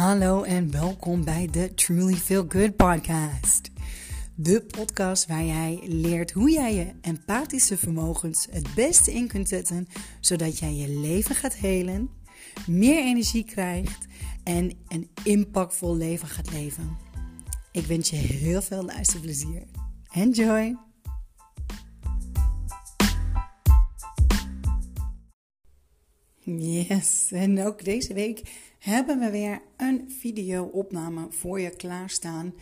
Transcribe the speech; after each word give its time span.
Hallo 0.00 0.42
en 0.42 0.70
welkom 0.70 1.24
bij 1.24 1.48
de 1.50 1.74
Truly 1.74 2.14
Feel 2.14 2.44
Good 2.48 2.76
podcast. 2.76 3.70
De 4.34 4.62
podcast 4.62 5.26
waar 5.26 5.44
jij 5.44 5.80
leert 5.84 6.30
hoe 6.30 6.50
jij 6.50 6.74
je 6.74 6.92
empathische 7.00 7.76
vermogens 7.78 8.46
het 8.50 8.74
beste 8.74 9.12
in 9.12 9.28
kunt 9.28 9.48
zetten, 9.48 9.88
zodat 10.20 10.58
jij 10.58 10.74
je 10.74 10.88
leven 10.88 11.34
gaat 11.34 11.54
helen, 11.54 12.10
meer 12.66 12.98
energie 12.98 13.44
krijgt 13.44 14.06
en 14.44 14.72
een 14.88 15.10
impactvol 15.24 15.96
leven 15.96 16.28
gaat 16.28 16.52
leven. 16.52 16.96
Ik 17.72 17.86
wens 17.86 18.10
je 18.10 18.16
heel 18.16 18.62
veel 18.62 18.84
luisterplezier. 18.84 19.62
Enjoy! 20.10 20.89
Yes, 26.58 27.32
en 27.32 27.66
ook 27.66 27.84
deze 27.84 28.14
week 28.14 28.42
hebben 28.78 29.18
we 29.18 29.30
weer 29.30 29.62
een 29.76 30.14
video-opname 30.20 31.26
voor 31.30 31.60
je 31.60 31.70
klaarstaan. 31.70 32.54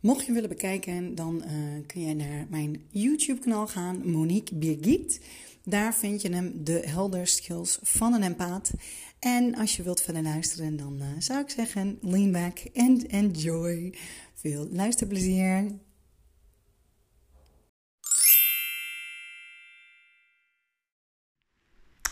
Mocht 0.00 0.26
je 0.26 0.32
willen 0.32 0.48
bekijken, 0.48 1.14
dan 1.14 1.42
uh, 1.46 1.86
kun 1.86 2.00
je 2.00 2.14
naar 2.14 2.46
mijn 2.50 2.82
YouTube-kanaal 2.90 3.66
gaan, 3.66 4.10
Monique 4.10 4.54
Birgit. 4.54 5.20
Daar 5.64 5.94
vind 5.94 6.22
je 6.22 6.28
hem, 6.28 6.64
de 6.64 6.82
helder 6.84 7.26
skills 7.26 7.78
van 7.82 8.12
een 8.12 8.22
empaat. 8.22 8.72
En 9.18 9.54
als 9.54 9.76
je 9.76 9.82
wilt 9.82 10.02
verder 10.02 10.22
luisteren, 10.22 10.76
dan 10.76 10.96
uh, 10.98 11.06
zou 11.18 11.40
ik 11.40 11.50
zeggen, 11.50 11.98
lean 12.00 12.32
back 12.32 12.58
and 12.74 13.06
enjoy. 13.06 13.94
Veel 14.34 14.68
luisterplezier. 14.70 15.78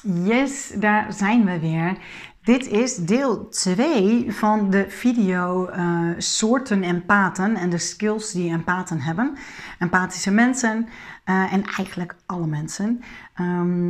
Yes, 0.02 0.72
daar 0.76 1.12
zijn 1.12 1.44
we 1.44 1.60
weer. 1.60 1.96
Dit 2.42 2.66
is 2.66 2.96
deel 2.96 3.48
2 3.48 4.32
van 4.32 4.70
de 4.70 4.84
video 4.88 5.70
uh, 5.70 6.10
soorten 6.18 6.82
empathen 6.82 7.56
en 7.56 7.70
de 7.70 7.78
skills 7.78 8.32
die 8.32 8.50
empathen 8.50 9.00
hebben. 9.00 9.36
Empathische 9.78 10.30
mensen 10.30 10.88
uh, 11.26 11.52
en 11.52 11.64
eigenlijk 11.64 12.14
alle 12.26 12.46
mensen. 12.46 13.02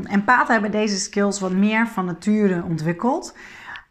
Empathen 0.05 0.53
hebben 0.53 0.71
deze 0.71 0.99
skills 0.99 1.41
wat 1.41 1.53
meer 1.53 1.87
van 1.87 2.05
nature 2.05 2.65
ontwikkeld. 2.65 3.35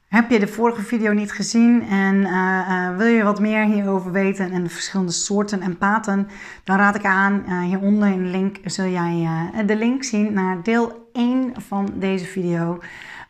Heb 0.10 0.30
je 0.30 0.40
de 0.40 0.48
vorige 0.48 0.82
video 0.82 1.14
niet 1.14 1.32
gezien 1.32 1.82
en 1.82 2.16
uh, 2.16 2.98
wil 2.98 3.08
je 3.08 3.24
wat 3.24 3.40
meer 3.40 3.64
hierover 3.64 4.12
weten 4.12 4.52
en 4.52 4.64
de 4.64 4.70
verschillende 4.70 5.12
soorten 5.12 5.62
empathen, 5.62 6.28
dan 6.64 6.78
raad 6.78 6.96
ik 6.96 7.06
aan, 7.06 7.64
hieronder 7.64 8.08
in 8.08 8.24
de 8.24 8.30
link 8.30 8.58
zul 8.64 8.86
jij 8.86 9.28
de 9.66 9.76
link 9.76 10.04
zien 10.04 10.34
naar 10.34 10.64
deel 10.64 11.10
1 11.14 11.54
van 11.62 11.94
deze 11.96 12.26
video. 12.26 12.80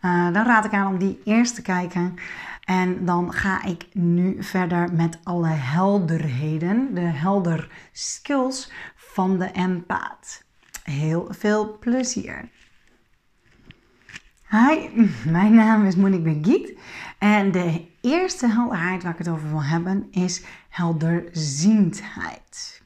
Dan 0.01 0.45
raad 0.45 0.65
ik 0.65 0.73
aan 0.73 0.87
om 0.87 0.97
die 0.97 1.21
eerst 1.23 1.55
te 1.55 1.61
kijken. 1.61 2.15
En 2.63 3.05
dan 3.05 3.33
ga 3.33 3.63
ik 3.63 3.87
nu 3.93 4.43
verder 4.43 4.93
met 4.93 5.19
alle 5.23 5.47
helderheden, 5.47 6.93
de 6.93 6.99
helder 6.99 7.71
skills 7.91 8.71
van 8.95 9.37
de 9.37 9.51
empaat. 9.51 10.43
Heel 10.83 11.27
veel 11.29 11.77
plezier. 11.79 12.49
Hi, 14.51 14.89
mijn 15.31 15.53
naam 15.53 15.85
is 15.85 15.95
Monique 15.95 16.33
Begiet 16.33 16.77
en 17.17 17.51
de 17.51 17.85
eerste 18.01 18.47
helderheid 18.47 19.03
waar 19.03 19.11
ik 19.11 19.17
het 19.17 19.27
over 19.27 19.49
wil 19.49 19.63
hebben 19.63 20.07
is 20.11 20.43
helderziendheid. 20.69 22.81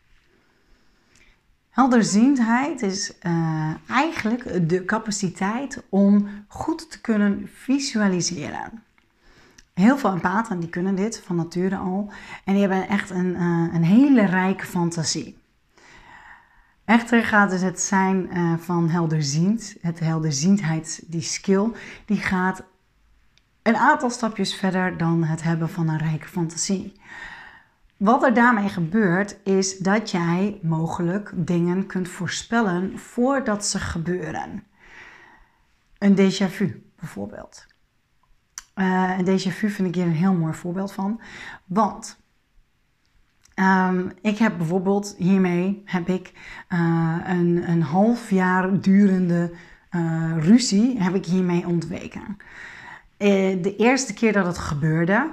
Helderziendheid 1.69 2.81
is 2.81 3.13
uh, 3.21 3.73
eigenlijk 3.87 4.69
de 4.69 4.85
capaciteit 4.85 5.83
om 5.89 6.27
goed 6.47 6.91
te 6.91 7.01
kunnen 7.01 7.49
visualiseren. 7.53 8.83
Heel 9.73 9.97
veel 9.97 10.11
empathen 10.11 10.59
die 10.59 10.69
kunnen 10.69 10.95
dit 10.95 11.21
van 11.25 11.35
nature 11.35 11.77
al 11.77 12.11
en 12.45 12.53
die 12.53 12.61
hebben 12.61 12.87
echt 12.87 13.09
een, 13.09 13.35
uh, 13.35 13.73
een 13.73 13.83
hele 13.83 14.25
rijke 14.25 14.65
fantasie. 14.65 15.41
Echter 16.93 17.23
gaat 17.23 17.49
dus 17.49 17.61
het 17.61 17.79
zijn 17.79 18.37
uh, 18.37 18.57
van 18.57 18.89
helderziend, 18.89 19.75
het 19.81 19.99
helderziendheid, 19.99 21.03
die 21.07 21.21
skill, 21.21 21.71
die 22.05 22.17
gaat 22.17 22.63
een 23.61 23.75
aantal 23.75 24.09
stapjes 24.09 24.55
verder 24.55 24.97
dan 24.97 25.23
het 25.23 25.43
hebben 25.43 25.69
van 25.69 25.89
een 25.89 25.97
rijke 25.97 26.27
fantasie. 26.27 27.01
Wat 27.97 28.23
er 28.23 28.33
daarmee 28.33 28.69
gebeurt, 28.69 29.37
is 29.43 29.77
dat 29.77 30.11
jij 30.11 30.59
mogelijk 30.61 31.31
dingen 31.35 31.85
kunt 31.85 32.07
voorspellen 32.07 32.99
voordat 32.99 33.65
ze 33.65 33.79
gebeuren. 33.79 34.63
Een 35.97 36.15
déjà 36.15 36.49
vu 36.49 36.83
bijvoorbeeld. 36.99 37.65
Uh, 38.75 39.17
een 39.17 39.25
déjà 39.25 39.51
vu 39.51 39.69
vind 39.69 39.87
ik 39.87 39.95
hier 39.95 40.05
een 40.05 40.11
heel 40.11 40.33
mooi 40.33 40.53
voorbeeld 40.53 40.93
van. 40.93 41.21
Want 41.65 42.22
um, 43.55 44.11
ik 44.21 44.37
heb 44.37 44.57
bijvoorbeeld 44.57 45.15
hiermee 45.17 45.81
heb 45.85 46.09
ik, 46.09 46.31
uh, 46.69 47.17
een, 47.27 47.69
een 47.69 47.81
half 47.81 48.29
jaar 48.29 48.79
durende 48.79 49.51
uh, 49.91 50.31
ruzie 50.39 51.01
heb 51.01 51.15
ik 51.15 51.25
hiermee 51.25 51.67
ontweken. 51.67 52.37
de 53.17 53.75
eerste 53.77 54.13
keer 54.13 54.33
dat 54.33 54.45
het 54.45 54.57
gebeurde, 54.57 55.29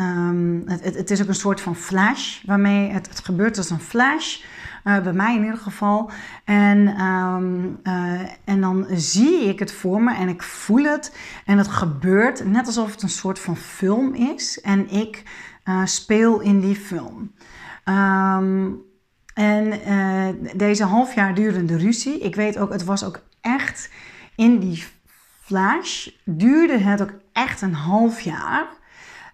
Um, 0.00 0.62
het, 0.66 1.10
is 1.10 1.22
ook 1.22 1.28
een 1.28 1.34
soort 1.34 1.60
van 1.60 1.76
flash 1.76 2.42
waarmee 2.44 2.90
het, 2.90 3.08
het 3.08 3.24
gebeurt 3.24 3.58
als 3.58 3.70
een 3.70 3.80
flash. 3.80 4.42
Uh, 4.84 5.00
bij 5.00 5.12
mij 5.12 5.34
in 5.34 5.44
ieder 5.44 5.58
geval. 5.58 6.10
En, 6.44 7.00
um, 7.00 7.80
uh, 7.82 8.20
en 8.44 8.60
dan 8.60 8.86
zie 8.90 9.44
ik 9.44 9.58
het 9.58 9.72
voor 9.72 10.02
me 10.02 10.14
en 10.14 10.28
ik 10.28 10.42
voel 10.42 10.84
het. 10.84 11.16
En 11.44 11.58
het 11.58 11.68
gebeurt 11.68 12.44
net 12.44 12.66
alsof 12.66 12.90
het 12.90 13.02
een 13.02 13.08
soort 13.08 13.38
van 13.38 13.56
film 13.56 14.14
is. 14.14 14.60
En 14.60 14.90
ik 14.90 15.22
uh, 15.64 15.84
speel 15.84 16.40
in 16.40 16.60
die 16.60 16.76
film. 16.76 17.32
Um, 17.84 18.84
en 19.34 19.80
deze 20.56 20.84
half 20.84 21.14
jaar 21.14 21.34
durende 21.34 21.76
ruzie, 21.76 22.18
ik 22.18 22.34
weet 22.34 22.58
ook, 22.58 22.72
het 22.72 22.84
was 22.84 23.04
ook 23.04 23.22
echt 23.40 23.90
in 24.34 24.58
die 24.58 24.84
flash, 25.42 26.08
duurde 26.24 26.78
het 26.78 27.02
ook 27.02 27.12
echt 27.32 27.62
een 27.62 27.74
half 27.74 28.20
jaar. 28.20 28.66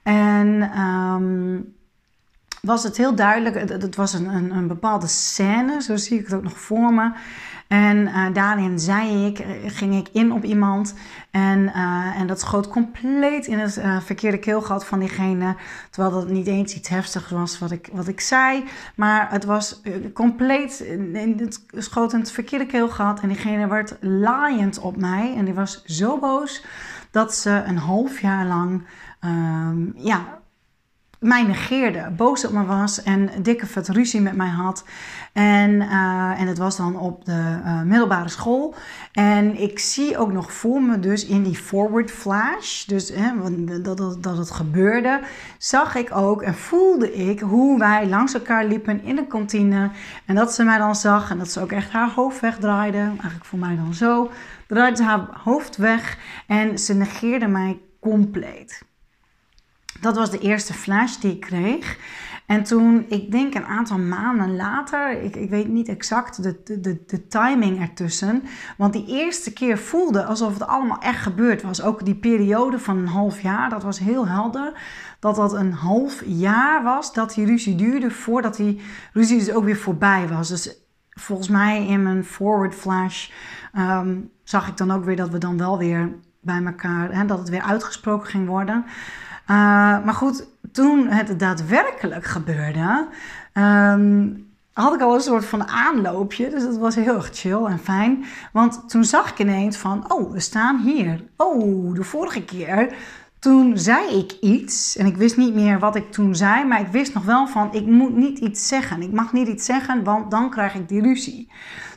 En 0.03 0.79
um, 0.81 1.75
was 2.61 2.83
het 2.83 2.97
heel 2.97 3.15
duidelijk, 3.15 3.71
het, 3.71 3.97
was 3.97 4.13
een, 4.13 4.27
een, 4.27 4.51
een, 4.51 4.67
bepaalde 4.67 5.07
scène, 5.07 5.83
zo 5.83 5.97
zie 5.97 6.19
ik 6.19 6.25
het 6.25 6.35
ook 6.35 6.43
nog 6.43 6.59
voor 6.59 6.93
me. 6.95 7.13
En 7.69 7.97
uh, 7.97 8.27
daarin 8.33 8.79
zei 8.79 9.27
ik, 9.27 9.45
ging 9.67 9.95
ik 9.95 10.09
in 10.13 10.33
op 10.33 10.45
iemand 10.45 10.95
en, 11.31 11.59
uh, 11.59 12.21
en 12.21 12.27
dat 12.27 12.41
schoot 12.41 12.69
compleet 12.69 13.47
in 13.47 13.59
het 13.59 13.79
uh, 13.79 14.01
verkeerde 14.01 14.39
keelgat 14.39 14.87
van 14.87 14.99
diegene. 14.99 15.57
Terwijl 15.91 16.15
dat 16.15 16.29
niet 16.29 16.47
eens 16.47 16.75
iets 16.75 16.89
heftigs 16.89 17.31
was 17.31 17.59
wat 17.59 17.71
ik, 17.71 17.89
wat 17.93 18.09
ik 18.09 18.21
zei, 18.21 18.65
maar 18.95 19.31
het 19.31 19.45
was 19.45 19.81
compleet, 20.15 20.81
in, 20.81 21.37
het 21.39 21.65
schoot 21.71 22.13
in 22.13 22.19
het 22.19 22.33
verkeerde 22.33 22.67
keelgat 22.67 23.21
en 23.21 23.29
diegene 23.29 23.67
werd 23.67 23.97
laaiend 24.01 24.79
op 24.79 24.97
mij 24.97 25.35
en 25.37 25.45
die 25.45 25.55
was 25.55 25.85
zo 25.85 26.19
boos 26.19 26.65
dat 27.11 27.35
ze 27.35 27.63
een 27.67 27.79
half 27.79 28.21
jaar 28.21 28.47
lang 28.47 28.83
um, 29.25 29.93
ja, 29.97 30.41
mij 31.23 31.43
negeerde, 31.43 32.11
boos 32.17 32.47
op 32.47 32.53
me 32.53 32.65
was 32.65 33.03
en 33.03 33.31
dikke 33.43 33.67
vet 33.67 33.89
ruzie 33.89 34.21
met 34.21 34.37
mij 34.37 34.49
had. 34.49 34.85
En, 35.33 35.71
uh, 35.71 36.41
en 36.41 36.47
het 36.47 36.59
was 36.59 36.77
dan 36.77 36.99
op 36.99 37.25
de 37.25 37.61
uh, 37.65 37.83
middelbare 37.83 38.29
school. 38.29 38.75
En 39.13 39.61
ik 39.61 39.79
zie 39.79 40.19
ook 40.19 40.33
nog 40.33 40.53
voor 40.53 40.83
me 40.83 40.99
dus 40.99 41.27
in 41.27 41.43
die 41.43 41.57
forward 41.57 42.11
flash, 42.11 42.85
dus 42.85 43.09
hè, 43.15 43.31
dat, 43.83 43.97
dat, 43.97 44.23
dat 44.23 44.37
het 44.37 44.51
gebeurde, 44.51 45.21
zag 45.59 45.95
ik 45.95 46.17
ook 46.17 46.43
en 46.43 46.55
voelde 46.55 47.15
ik 47.15 47.41
hoe 47.41 47.79
wij 47.79 48.09
langs 48.09 48.35
elkaar 48.35 48.65
liepen 48.65 49.05
in 49.05 49.17
de 49.17 49.27
kantine. 49.27 49.91
En 50.27 50.35
dat 50.35 50.55
ze 50.55 50.65
mij 50.65 50.79
dan 50.79 50.97
zag 50.97 51.31
en 51.31 51.39
dat 51.39 51.51
ze 51.51 51.61
ook 51.61 51.73
echt 51.73 51.91
haar 51.91 52.11
hoofd 52.11 52.41
wegdraaide. 52.41 52.99
Eigenlijk 52.99 53.45
voor 53.45 53.59
mij 53.59 53.77
dan 53.77 53.95
zo. 53.95 54.31
Draaide 54.67 54.97
ze 54.97 55.03
haar 55.03 55.29
hoofd 55.33 55.77
weg 55.77 56.19
en 56.47 56.79
ze 56.79 56.95
negeerde 56.95 57.47
mij 57.47 57.81
compleet. 58.01 58.91
Dat 60.03 60.17
was 60.17 60.31
de 60.31 60.39
eerste 60.39 60.73
flash 60.75 61.17
die 61.17 61.33
ik 61.33 61.41
kreeg. 61.41 61.99
En 62.47 62.63
toen, 62.63 63.05
ik 63.09 63.31
denk 63.31 63.55
een 63.55 63.65
aantal 63.65 63.99
maanden 63.99 64.57
later, 64.57 65.23
ik, 65.23 65.37
ik 65.37 65.51
weet 65.51 65.69
niet 65.69 65.89
exact 65.89 66.43
de, 66.43 66.61
de, 66.81 67.03
de 67.07 67.27
timing 67.27 67.81
ertussen. 67.81 68.43
Want 68.77 68.93
die 68.93 69.07
eerste 69.07 69.53
keer 69.53 69.79
voelde 69.79 70.25
alsof 70.25 70.53
het 70.53 70.67
allemaal 70.67 70.99
echt 70.99 71.23
gebeurd 71.23 71.63
was. 71.63 71.83
Ook 71.83 72.05
die 72.05 72.15
periode 72.15 72.79
van 72.79 72.99
een 72.99 73.07
half 73.07 73.41
jaar, 73.41 73.71
dat 73.71 73.83
was 73.83 73.99
heel 73.99 74.29
helder. 74.29 74.73
Dat 75.21 75.37
dat 75.37 75.53
een 75.53 75.73
half 75.73 76.23
jaar 76.27 76.83
was 76.83 77.13
dat 77.13 77.35
die 77.35 77.47
ruzie 77.47 77.75
duurde 77.75 78.11
voordat 78.11 78.57
die 78.57 78.81
ruzie 79.13 79.39
dus 79.39 79.53
ook 79.53 79.65
weer 79.65 79.77
voorbij 79.77 80.29
was. 80.29 80.49
Dus 80.49 80.77
volgens 81.11 81.49
mij 81.49 81.87
in 81.87 82.03
mijn 82.03 82.25
forward 82.25 82.75
flash 82.75 83.31
ehm, 83.73 84.17
zag 84.43 84.69
ik 84.69 84.77
dan 84.77 84.91
ook 84.91 85.05
weer 85.05 85.17
dat 85.17 85.31
we 85.31 85.39
dan 85.39 85.59
wel 85.59 85.79
weer 85.79 86.13
bij 86.41 86.65
elkaar, 86.65 87.15
hè, 87.15 87.25
dat 87.27 87.39
het 87.39 87.49
weer 87.49 87.63
uitgesproken 87.63 88.29
ging 88.29 88.47
worden. 88.47 88.85
Uh, 89.43 89.57
maar 90.05 90.15
goed, 90.15 90.47
toen 90.73 91.09
het 91.09 91.39
daadwerkelijk 91.39 92.25
gebeurde, 92.25 93.07
um, 93.55 94.51
had 94.73 94.95
ik 94.95 95.01
al 95.01 95.15
een 95.15 95.21
soort 95.21 95.45
van 95.45 95.69
aanloopje. 95.69 96.51
Dus 96.51 96.63
dat 96.63 96.77
was 96.77 96.95
heel 96.95 97.15
erg 97.15 97.31
chill 97.33 97.65
en 97.65 97.79
fijn. 97.79 98.25
Want 98.53 98.89
toen 98.89 99.05
zag 99.05 99.31
ik 99.31 99.39
ineens 99.39 99.77
van, 99.77 100.13
oh, 100.13 100.33
we 100.33 100.41
staan 100.41 100.79
hier. 100.79 101.25
Oh, 101.37 101.95
de 101.95 102.05
vorige 102.05 102.45
keer, 102.45 102.95
toen 103.39 103.79
zei 103.79 104.19
ik 104.19 104.33
iets 104.41 104.97
en 104.97 105.07
ik 105.07 105.17
wist 105.17 105.37
niet 105.37 105.55
meer 105.55 105.79
wat 105.79 105.97
ik 105.97 106.13
toen 106.13 106.37
zei, 106.37 106.65
maar 106.65 106.81
ik 106.81 106.87
wist 106.87 107.15
nog 107.15 107.25
wel 107.25 107.47
van 107.47 107.73
ik 107.73 107.87
moet 107.87 108.17
niet 108.17 108.39
iets 108.39 108.69
zeggen. 108.69 109.03
Ik 109.03 109.13
mag 109.13 109.33
niet 109.33 109.49
iets 109.49 109.65
zeggen, 109.65 110.05
want 110.05 110.31
dan 110.31 110.51
krijg 110.51 110.75
ik 110.75 110.89
die 110.89 111.03
ruzie. 111.03 111.51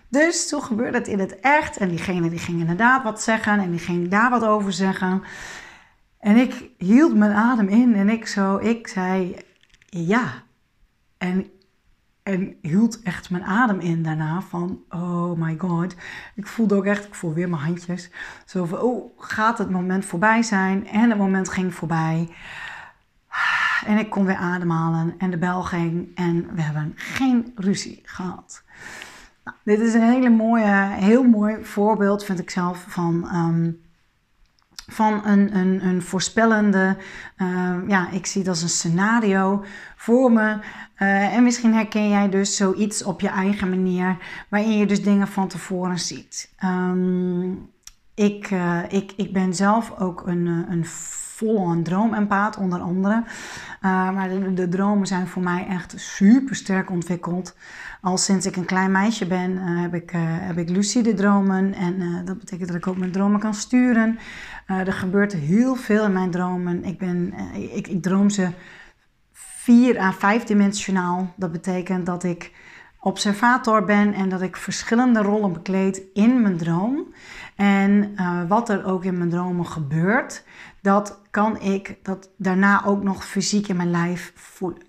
Dus 0.09 0.49
toen 0.49 0.61
gebeurde 0.61 0.97
het 0.97 1.07
in 1.07 1.19
het 1.19 1.39
echt 1.39 1.77
en 1.77 1.89
diegene 1.89 2.29
die 2.29 2.39
ging 2.39 2.59
inderdaad 2.59 3.03
wat 3.03 3.21
zeggen 3.21 3.59
en 3.59 3.71
die 3.71 3.79
ging 3.79 4.09
daar 4.09 4.29
wat 4.29 4.43
over 4.43 4.73
zeggen. 4.73 5.23
En 6.25 6.37
ik 6.37 6.69
hield 6.77 7.15
mijn 7.15 7.31
adem 7.31 7.67
in 7.67 7.95
en 7.95 8.09
ik 8.09 8.27
zo, 8.27 8.57
ik 8.57 8.87
zei 8.87 9.35
ja. 9.89 10.43
En 11.17 11.49
en 12.23 12.55
hield 12.61 13.01
echt 13.01 13.29
mijn 13.29 13.43
adem 13.43 13.79
in 13.79 14.03
daarna 14.03 14.41
van, 14.41 14.83
oh 14.89 15.39
my 15.39 15.55
god. 15.57 15.95
Ik 16.35 16.47
voelde 16.47 16.75
ook 16.75 16.85
echt, 16.85 17.05
ik 17.05 17.15
voel 17.15 17.33
weer 17.33 17.49
mijn 17.49 17.61
handjes. 17.61 18.09
Zo 18.45 18.65
van, 18.65 18.79
oh, 18.79 19.19
gaat 19.19 19.57
het 19.57 19.69
moment 19.69 20.05
voorbij 20.05 20.43
zijn? 20.43 20.87
En 20.87 21.09
het 21.09 21.17
moment 21.17 21.49
ging 21.49 21.73
voorbij. 21.73 22.29
En 23.85 23.97
ik 23.97 24.09
kon 24.09 24.25
weer 24.25 24.37
ademhalen 24.37 25.15
en 25.17 25.31
de 25.31 25.37
bel 25.37 25.63
ging 25.63 26.15
en 26.15 26.55
we 26.55 26.61
hebben 26.61 26.93
geen 26.95 27.51
ruzie 27.55 28.01
gehad. 28.03 28.63
Nou, 29.43 29.57
dit 29.63 29.79
is 29.79 29.93
een 29.93 30.11
hele 30.11 30.29
mooie, 30.29 30.87
heel 30.91 31.23
mooi 31.23 31.65
voorbeeld, 31.65 32.23
vind 32.23 32.39
ik 32.39 32.49
zelf, 32.49 32.85
van... 32.87 33.27
Ehm, 33.29 33.71
van 34.87 35.25
een, 35.25 35.55
een, 35.55 35.85
een 35.85 36.01
voorspellende, 36.01 36.97
uh, 37.37 37.75
ja, 37.87 38.09
ik 38.11 38.25
zie 38.25 38.41
het 38.41 38.49
als 38.49 38.61
een 38.61 38.69
scenario 38.69 39.65
voor 39.95 40.31
me. 40.31 40.57
Uh, 40.97 41.35
en 41.35 41.43
misschien 41.43 41.73
herken 41.73 42.09
jij 42.09 42.29
dus 42.29 42.55
zoiets 42.55 43.03
op 43.03 43.21
je 43.21 43.27
eigen 43.27 43.69
manier, 43.69 44.17
waarin 44.49 44.77
je 44.77 44.85
dus 44.85 45.03
dingen 45.03 45.27
van 45.27 45.47
tevoren 45.47 45.99
ziet. 45.99 46.53
Um, 46.63 47.69
ik, 48.13 48.51
uh, 48.51 48.79
ik, 48.89 49.13
ik 49.15 49.33
ben 49.33 49.53
zelf 49.53 49.99
ook 49.99 50.27
een, 50.27 50.65
een 50.69 50.85
volle 51.35 51.81
droomempaat, 51.81 52.57
onder 52.57 52.79
andere. 52.79 53.23
Maar 53.81 54.29
de, 54.53 54.69
dromen 54.69 55.07
zijn 55.07 55.27
voor 55.27 55.41
mij 55.41 55.67
echt 55.69 55.93
super 55.97 56.55
sterk 56.55 56.89
ontwikkeld. 56.89 57.55
Al 58.01 58.17
sinds 58.17 58.45
ik 58.45 58.55
een 58.55 58.65
klein 58.65 58.91
meisje 58.91 59.27
ben, 59.27 59.57
heb, 59.57 59.93
ik, 59.93 60.11
heb 60.15 60.57
ik 60.57 60.69
lucide 60.69 61.13
dromen. 61.13 61.73
En 61.73 62.25
dat 62.25 62.39
betekent 62.39 62.67
dat 62.67 62.77
ik 62.77 62.87
ook 62.87 62.97
mijn 62.97 63.11
dromen 63.11 63.39
kan 63.39 63.53
sturen. 63.53 64.19
Er 64.65 64.93
gebeurt 64.93 65.33
heel 65.33 65.75
veel 65.75 66.05
in 66.05 66.13
mijn 66.13 66.31
dromen. 66.31 66.83
Ik, 66.83 66.97
ben, 66.97 67.33
ik, 67.53 67.87
ik 67.87 68.01
droom 68.01 68.29
ze 68.29 68.49
vier 69.31 69.99
à 69.99 70.11
vijfdimensionaal. 70.11 71.33
Dat 71.35 71.51
betekent 71.51 72.05
dat 72.05 72.23
ik 72.23 72.51
observator 72.99 73.83
ben 73.83 74.13
en 74.13 74.29
dat 74.29 74.41
ik 74.41 74.55
verschillende 74.55 75.21
rollen 75.21 75.53
bekleed 75.53 76.01
in 76.13 76.41
mijn 76.41 76.57
droom. 76.57 77.13
En 77.55 78.13
uh, 78.15 78.47
wat 78.47 78.69
er 78.69 78.85
ook 78.85 79.03
in 79.03 79.17
mijn 79.17 79.29
dromen 79.29 79.65
gebeurt, 79.65 80.43
dat 80.81 81.21
kan 81.31 81.61
ik 81.61 81.97
dat 82.03 82.29
daarna 82.37 82.85
ook 82.85 83.03
nog 83.03 83.25
fysiek 83.25 83.67
in 83.67 83.75
mijn 83.75 83.91
lijf 83.91 84.31
voelen. 84.35 84.83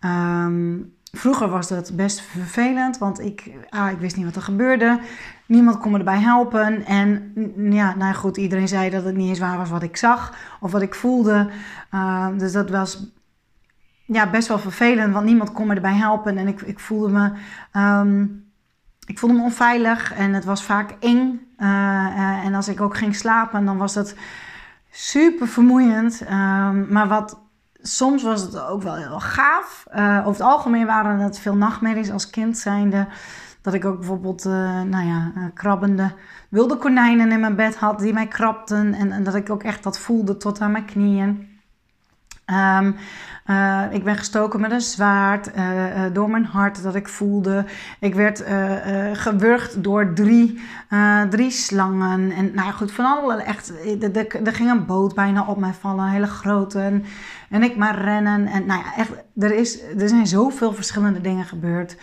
Um, 0.00 0.95
vroeger 1.18 1.48
was 1.48 1.68
dat 1.68 1.96
best 1.96 2.20
vervelend, 2.20 2.98
want 2.98 3.20
ik, 3.20 3.50
ah, 3.68 3.90
ik 3.90 3.98
wist 3.98 4.16
niet 4.16 4.24
wat 4.24 4.36
er 4.36 4.42
gebeurde. 4.42 5.00
Niemand 5.46 5.78
kon 5.78 5.92
me 5.92 5.98
erbij 5.98 6.20
helpen. 6.20 6.84
En 6.84 7.32
ja, 7.70 7.94
nou 7.94 8.14
goed, 8.14 8.36
iedereen 8.36 8.68
zei 8.68 8.90
dat 8.90 9.04
het 9.04 9.16
niet 9.16 9.28
eens 9.28 9.38
waar 9.38 9.56
was 9.56 9.70
wat 9.70 9.82
ik 9.82 9.96
zag 9.96 10.34
of 10.60 10.72
wat 10.72 10.82
ik 10.82 10.94
voelde. 10.94 11.50
Uh, 11.94 12.28
dus 12.38 12.52
dat 12.52 12.70
was 12.70 13.10
ja, 14.04 14.30
best 14.30 14.48
wel 14.48 14.58
vervelend, 14.58 15.12
want 15.12 15.26
niemand 15.26 15.52
kon 15.52 15.66
me 15.66 15.74
erbij 15.74 15.94
helpen. 15.94 16.38
En 16.38 16.48
ik, 16.48 16.60
ik 16.60 16.78
voelde 16.78 17.08
me. 17.08 17.32
Um, 17.80 18.44
ik 19.06 19.18
voelde 19.18 19.36
me 19.36 19.42
onveilig 19.42 20.14
en 20.14 20.32
het 20.32 20.44
was 20.44 20.62
vaak 20.62 20.96
eng. 21.00 21.40
Uh, 21.58 21.66
uh, 21.68 22.44
en 22.44 22.54
als 22.54 22.68
ik 22.68 22.80
ook 22.80 22.96
ging 22.96 23.16
slapen, 23.16 23.64
dan 23.64 23.76
was 23.76 23.94
het 23.94 24.16
super 24.90 25.48
vermoeiend. 25.48 26.20
Um, 26.20 26.86
maar 26.92 27.08
wat, 27.08 27.40
soms 27.86 28.22
was 28.22 28.40
het 28.40 28.60
ook 28.60 28.82
wel 28.82 28.94
heel 28.94 29.20
gaaf. 29.20 29.86
Uh, 29.94 30.18
over 30.18 30.30
het 30.30 30.52
algemeen 30.52 30.86
waren 30.86 31.18
het 31.18 31.38
veel 31.38 31.56
nachtmerries 31.56 32.10
als 32.10 32.30
kind 32.30 32.58
zijnde. 32.58 33.06
Dat 33.62 33.74
ik 33.74 33.84
ook 33.84 33.98
bijvoorbeeld, 33.98 34.44
nou 34.84 35.06
ja, 35.06 35.32
krabbende 35.54 36.12
wilde 36.48 36.76
konijnen 36.76 37.32
in 37.32 37.40
mijn 37.40 37.56
bed 37.56 37.76
had 37.76 37.98
die 37.98 38.12
mij 38.12 38.26
krabden. 38.26 38.94
En, 38.94 39.12
en 39.12 39.24
dat 39.24 39.34
ik 39.34 39.50
ook 39.50 39.62
echt 39.62 39.82
dat 39.82 39.98
voelde 39.98 40.36
tot 40.36 40.60
aan 40.60 40.72
mijn 40.72 40.84
knieën. 40.84 41.55
Um, 42.52 42.96
uh, 43.46 43.82
ik 43.90 44.04
ben 44.04 44.16
gestoken 44.16 44.60
met 44.60 44.70
een 44.70 44.80
zwaard 44.80 45.56
uh, 45.56 46.04
uh, 46.04 46.04
door 46.12 46.30
mijn 46.30 46.44
hart 46.44 46.82
dat 46.82 46.94
ik 46.94 47.08
voelde. 47.08 47.64
Ik 48.00 48.14
werd 48.14 48.44
gewurgd 49.12 49.82
door 49.82 50.12
drie, 50.14 50.60
drie 51.30 51.50
slangen. 51.50 52.30
En 52.30 52.54
nou 52.54 52.72
goed, 52.72 52.92
van 52.92 53.04
alle 53.04 53.42
echt. 53.42 53.72
Er 54.44 54.54
ging 54.54 54.70
een 54.70 54.86
boot 54.86 55.14
bijna 55.14 55.44
op 55.46 55.58
mij 55.58 55.72
vallen, 55.72 56.04
een 56.04 56.10
hele 56.10 56.26
grote. 56.26 56.80
En, 56.80 57.04
en 57.50 57.62
ik 57.62 57.76
maar 57.76 58.00
rennen. 58.00 58.46
En 58.46 58.66
nou 58.66 58.82
ja, 58.84 58.96
echt, 58.96 59.10
er, 59.36 59.54
is, 59.54 59.82
er 59.98 60.08
zijn 60.08 60.26
zoveel 60.26 60.72
verschillende 60.72 61.20
dingen 61.20 61.44
gebeurd. 61.44 61.96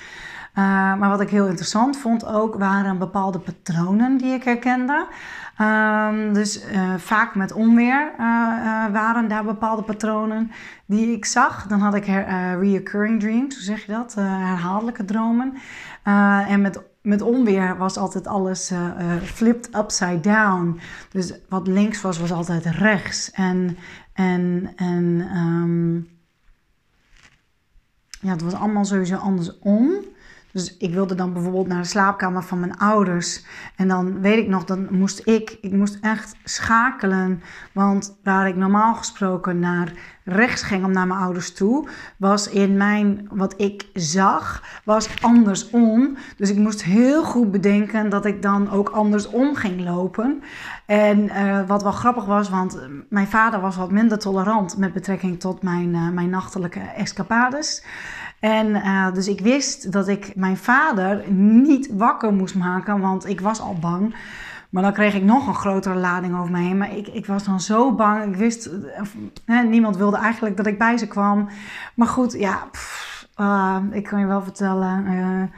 maar 0.53 1.09
wat 1.09 1.21
ik 1.21 1.29
heel 1.29 1.47
interessant 1.47 1.97
vond 1.97 2.25
ook, 2.25 2.55
waren 2.55 2.97
bepaalde 2.97 3.39
patronen 3.39 4.17
die 4.17 4.33
ik 4.33 4.43
herkende. 4.43 5.07
Um, 5.61 6.33
dus 6.33 6.65
uh, 6.71 6.93
vaak 6.97 7.35
met 7.35 7.51
onweer 7.51 8.11
uh, 8.11 8.25
uh, 8.25 8.91
waren 8.91 9.27
daar 9.27 9.43
bepaalde 9.43 9.81
patronen 9.81 10.51
die 10.85 11.15
ik 11.15 11.25
zag. 11.25 11.67
Dan 11.67 11.79
had 11.79 11.95
ik 11.95 12.05
her, 12.05 12.59
reoccurring 12.59 13.19
dreams, 13.19 13.55
hoe 13.55 13.63
zeg 13.63 13.85
je 13.85 13.91
dat? 13.91 14.13
herhaaldelijke 14.13 15.05
dromen. 15.05 15.53
en 16.47 16.61
met, 16.61 16.81
met 17.01 17.21
onweer 17.21 17.77
was 17.77 17.97
altijd 17.97 18.27
alles 18.27 18.71
flipped 19.23 19.75
upside 19.75 20.19
down. 20.19 20.79
Dus 21.11 21.33
wat 21.49 21.67
links 21.67 22.01
was, 22.01 22.19
was 22.19 22.31
altijd 22.31 22.65
rechts. 22.65 23.31
En, 23.31 23.77
en, 24.13 24.73
en 24.75 25.29
um, 25.35 26.07
ja, 28.19 28.31
het 28.31 28.41
was 28.41 28.53
allemaal 28.53 28.85
sowieso 28.85 29.15
andersom. 29.15 29.91
Dus 30.53 30.77
ik 30.77 30.93
wilde 30.93 31.15
dan 31.15 31.33
bijvoorbeeld 31.33 31.67
naar 31.67 31.81
de 31.81 31.87
slaapkamer 31.87 32.43
van 32.43 32.59
mijn 32.59 32.77
ouders. 32.77 33.45
En 33.75 33.87
dan 33.87 34.21
weet 34.21 34.37
ik 34.37 34.47
nog, 34.47 34.65
dan 34.65 34.87
moest 34.89 35.27
ik, 35.27 35.57
ik 35.61 35.71
moest 35.71 35.97
echt 36.01 36.35
schakelen. 36.43 37.41
Want 37.71 38.17
waar 38.23 38.47
ik 38.47 38.55
normaal 38.55 38.95
gesproken 38.95 39.59
naar 39.59 39.93
rechts 40.23 40.61
ging 40.61 40.85
om 40.85 40.91
naar 40.91 41.07
mijn 41.07 41.19
ouders 41.19 41.53
toe, 41.53 41.87
was 42.17 42.49
in 42.49 42.77
mijn, 42.77 43.27
wat 43.31 43.53
ik 43.57 43.85
zag, 43.93 44.63
was 44.83 45.21
andersom. 45.21 46.17
Dus 46.37 46.49
ik 46.49 46.57
moest 46.57 46.83
heel 46.83 47.23
goed 47.23 47.51
bedenken 47.51 48.09
dat 48.09 48.25
ik 48.25 48.41
dan 48.41 48.71
ook 48.71 48.89
andersom 48.89 49.55
ging 49.55 49.81
lopen. 49.81 50.43
En 50.85 51.19
uh, 51.19 51.67
wat 51.67 51.83
wel 51.83 51.91
grappig 51.91 52.25
was, 52.25 52.49
want 52.49 52.79
mijn 53.09 53.27
vader 53.27 53.59
was 53.59 53.75
wat 53.75 53.91
minder 53.91 54.19
tolerant 54.19 54.77
met 54.77 54.93
betrekking 54.93 55.39
tot 55.39 55.61
mijn, 55.61 55.93
uh, 55.93 56.09
mijn 56.09 56.29
nachtelijke 56.29 56.79
escapades. 56.79 57.83
En 58.43 58.67
uh, 58.67 59.13
dus 59.13 59.27
ik 59.27 59.39
wist 59.39 59.91
dat 59.91 60.07
ik 60.07 60.35
mijn 60.35 60.57
vader 60.57 61.31
niet 61.31 61.89
wakker 61.91 62.33
moest 62.33 62.55
maken, 62.55 62.99
want 62.99 63.27
ik 63.27 63.41
was 63.41 63.61
al 63.61 63.75
bang. 63.79 64.15
Maar 64.69 64.83
dan 64.83 64.93
kreeg 64.93 65.13
ik 65.13 65.23
nog 65.23 65.47
een 65.47 65.55
grotere 65.55 65.95
lading 65.95 66.37
over 66.37 66.51
me 66.51 66.59
heen. 66.59 66.77
Maar 66.77 66.95
ik, 66.95 67.07
ik 67.07 67.25
was 67.25 67.43
dan 67.43 67.61
zo 67.61 67.95
bang. 67.95 68.23
Ik 68.23 68.35
wist, 68.35 68.69
niemand 69.69 69.97
wilde 69.97 70.17
eigenlijk 70.17 70.57
dat 70.57 70.65
ik 70.65 70.77
bij 70.77 70.97
ze 70.97 71.07
kwam. 71.07 71.49
Maar 71.95 72.07
goed, 72.07 72.33
ja, 72.33 72.67
pff, 72.71 73.27
uh, 73.37 73.77
ik 73.91 74.03
kan 74.03 74.19
je 74.19 74.25
wel 74.25 74.41
vertellen. 74.41 75.51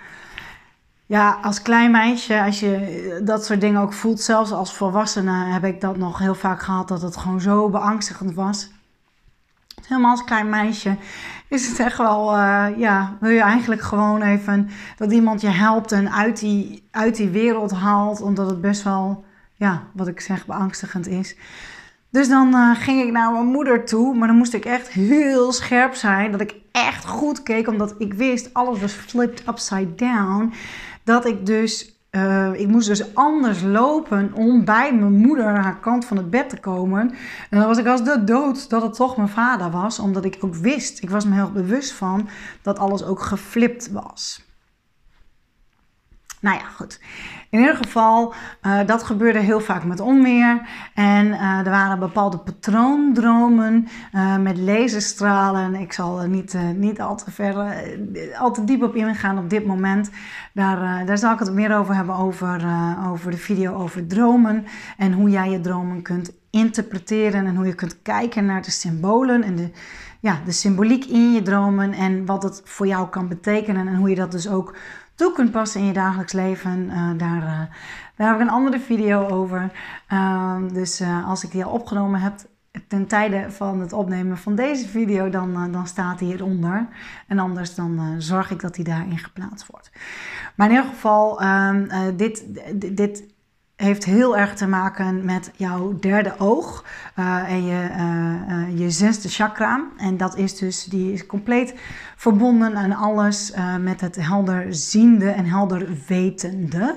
ja, 1.05 1.37
als 1.41 1.61
klein 1.61 1.91
meisje, 1.91 2.43
als 2.43 2.59
je 2.59 3.21
dat 3.23 3.45
soort 3.45 3.61
dingen 3.61 3.81
ook 3.81 3.93
voelt, 3.93 4.21
zelfs 4.21 4.51
als 4.51 4.75
volwassene, 4.75 5.45
heb 5.45 5.63
ik 5.63 5.81
dat 5.81 5.97
nog 5.97 6.19
heel 6.19 6.35
vaak 6.35 6.61
gehad. 6.61 6.87
Dat 6.87 7.01
het 7.01 7.17
gewoon 7.17 7.41
zo 7.41 7.69
beangstigend 7.69 8.33
was. 8.33 8.69
Helemaal 9.87 10.11
als 10.11 10.23
klein 10.23 10.49
meisje 10.49 10.97
is 11.49 11.67
het 11.67 11.79
echt 11.79 11.97
wel, 11.97 12.37
uh, 12.37 12.67
ja, 12.77 13.17
wil 13.19 13.29
je 13.29 13.41
eigenlijk 13.41 13.81
gewoon 13.81 14.21
even 14.21 14.69
dat 14.97 15.11
iemand 15.11 15.41
je 15.41 15.47
helpt 15.47 15.91
en 15.91 16.11
uit 16.11 16.39
die, 16.39 16.87
uit 16.91 17.15
die 17.15 17.29
wereld 17.29 17.71
haalt, 17.71 18.21
omdat 18.21 18.49
het 18.49 18.61
best 18.61 18.83
wel, 18.83 19.23
ja, 19.55 19.83
wat 19.93 20.07
ik 20.07 20.19
zeg, 20.19 20.45
beangstigend 20.45 21.07
is. 21.07 21.35
Dus 22.09 22.27
dan 22.27 22.55
uh, 22.55 22.75
ging 22.75 23.01
ik 23.01 23.11
naar 23.11 23.31
mijn 23.31 23.45
moeder 23.45 23.85
toe, 23.85 24.15
maar 24.15 24.27
dan 24.27 24.37
moest 24.37 24.53
ik 24.53 24.65
echt 24.65 24.89
heel 24.89 25.51
scherp 25.51 25.93
zijn, 25.93 26.31
dat 26.31 26.41
ik 26.41 26.55
echt 26.71 27.05
goed 27.05 27.43
keek, 27.43 27.67
omdat 27.67 27.95
ik 27.97 28.13
wist, 28.13 28.53
alles 28.53 28.79
was 28.79 28.93
flipped 28.93 29.47
upside 29.47 29.95
down, 29.95 30.53
dat 31.03 31.25
ik 31.25 31.45
dus 31.45 31.94
uh, 32.15 32.49
ik 32.53 32.67
moest 32.67 32.87
dus 32.87 33.15
anders 33.15 33.61
lopen 33.61 34.31
om 34.33 34.65
bij 34.65 34.95
mijn 34.95 35.13
moeder 35.13 35.45
aan 35.45 35.63
haar 35.63 35.79
kant 35.79 36.05
van 36.05 36.17
het 36.17 36.29
bed 36.29 36.49
te 36.49 36.59
komen. 36.59 37.11
En 37.49 37.59
dan 37.59 37.67
was 37.67 37.77
ik 37.77 37.87
als 37.87 38.03
de 38.03 38.23
dood 38.23 38.69
dat 38.69 38.81
het 38.81 38.93
toch 38.93 39.17
mijn 39.17 39.29
vader 39.29 39.71
was, 39.71 39.99
omdat 39.99 40.25
ik 40.25 40.37
ook 40.39 40.55
wist, 40.55 41.03
ik 41.03 41.09
was 41.09 41.25
me 41.25 41.33
heel 41.33 41.51
bewust 41.51 41.91
van 41.91 42.27
dat 42.61 42.79
alles 42.79 43.03
ook 43.03 43.21
geflipt 43.21 43.91
was. 43.91 44.45
Nou 46.45 46.57
ja, 46.57 46.65
goed. 46.65 46.99
In 47.49 47.59
ieder 47.59 47.75
geval, 47.75 48.33
uh, 48.63 48.79
dat 48.85 49.03
gebeurde 49.03 49.39
heel 49.39 49.59
vaak 49.59 49.83
met 49.83 49.99
onweer. 49.99 50.61
En 50.93 51.25
uh, 51.27 51.57
er 51.57 51.69
waren 51.69 51.99
bepaalde 51.99 52.37
patroondromen 52.37 53.87
uh, 54.13 54.37
met 54.37 54.57
laserstralen. 54.57 55.75
Ik 55.75 55.93
zal 55.93 56.21
er 56.21 56.29
niet, 56.29 56.57
niet 56.75 57.01
al 57.01 57.17
te 57.17 57.31
ver, 57.31 57.55
al 58.37 58.51
te 58.51 58.63
diep 58.63 58.83
op 58.83 58.95
ingaan 58.95 59.37
op 59.37 59.49
dit 59.49 59.65
moment. 59.65 60.09
Daar, 60.53 61.05
daar 61.05 61.17
zal 61.17 61.33
ik 61.33 61.39
het 61.39 61.53
meer 61.53 61.77
over 61.77 61.95
hebben, 61.95 62.15
over, 62.15 62.65
over 63.11 63.31
de 63.31 63.37
video 63.37 63.73
over 63.73 64.07
dromen. 64.07 64.65
En 64.97 65.13
hoe 65.13 65.29
jij 65.29 65.49
je 65.49 65.61
dromen 65.61 66.01
kunt 66.01 66.31
interpreteren 66.49 67.45
en 67.45 67.55
hoe 67.55 67.65
je 67.65 67.75
kunt 67.75 68.01
kijken 68.01 68.45
naar 68.45 68.61
de 68.61 68.71
symbolen 68.71 69.43
en 69.43 69.55
de, 69.55 69.69
ja, 70.19 70.39
de 70.45 70.51
symboliek 70.51 71.05
in 71.05 71.33
je 71.33 71.41
dromen 71.41 71.93
en 71.93 72.25
wat 72.25 72.43
het 72.43 72.61
voor 72.63 72.87
jou 72.87 73.09
kan 73.09 73.27
betekenen 73.27 73.87
en 73.87 73.95
hoe 73.95 74.09
je 74.09 74.15
dat 74.15 74.31
dus 74.31 74.49
ook 74.49 74.75
toe 75.15 75.31
kunt 75.31 75.51
passen 75.51 75.81
in 75.81 75.87
je 75.87 75.93
dagelijks 75.93 76.33
leven. 76.33 76.89
Uh, 76.89 77.09
daar, 77.17 77.37
uh, 77.37 77.61
daar 78.15 78.27
heb 78.27 78.35
ik 78.35 78.41
een 78.41 78.49
andere 78.49 78.79
video 78.79 79.27
over. 79.27 79.71
Uh, 80.13 80.57
dus 80.73 81.01
als 81.25 81.43
ik 81.43 81.51
die 81.51 81.63
al 81.63 81.71
opgenomen 81.71 82.19
heb 82.19 82.33
ten 82.87 83.07
tijde 83.07 83.51
van 83.51 83.79
het 83.79 83.93
opnemen 83.93 84.37
van 84.37 84.55
deze 84.55 84.87
video, 84.87 85.29
dan, 85.29 85.71
dan 85.71 85.87
staat 85.87 86.19
die 86.19 86.27
hieronder. 86.27 86.87
En 87.27 87.39
anders 87.39 87.75
dan 87.75 88.15
zorg 88.17 88.51
ik 88.51 88.59
dat 88.61 88.75
die 88.75 88.83
daarin 88.83 89.17
geplaatst 89.17 89.65
wordt. 89.71 89.91
Maar 90.55 90.69
in 90.69 90.75
ieder 90.75 90.89
geval, 90.89 91.41
ehm, 91.41 92.15
dit, 92.15 92.45
dit 92.97 93.34
heeft 93.75 94.05
heel 94.05 94.37
erg 94.37 94.55
te 94.55 94.67
maken 94.67 95.25
met 95.25 95.51
jouw 95.55 95.99
derde 95.99 96.35
oog 96.37 96.85
uh, 97.19 97.51
en 97.51 97.65
je, 97.65 97.89
uh, 97.89 98.79
je 98.79 98.89
zesde 98.89 99.29
chakra. 99.29 99.87
En 99.97 100.17
dat 100.17 100.37
is 100.37 100.57
dus, 100.57 100.83
die 100.83 101.13
is 101.13 101.25
compleet 101.25 101.75
verbonden 102.15 102.75
aan 102.75 102.91
alles 102.91 103.53
met 103.79 104.01
het 104.01 104.15
helder 104.15 104.73
ziende 104.73 105.29
en 105.29 105.45
helder 105.45 105.87
wetende. 106.07 106.95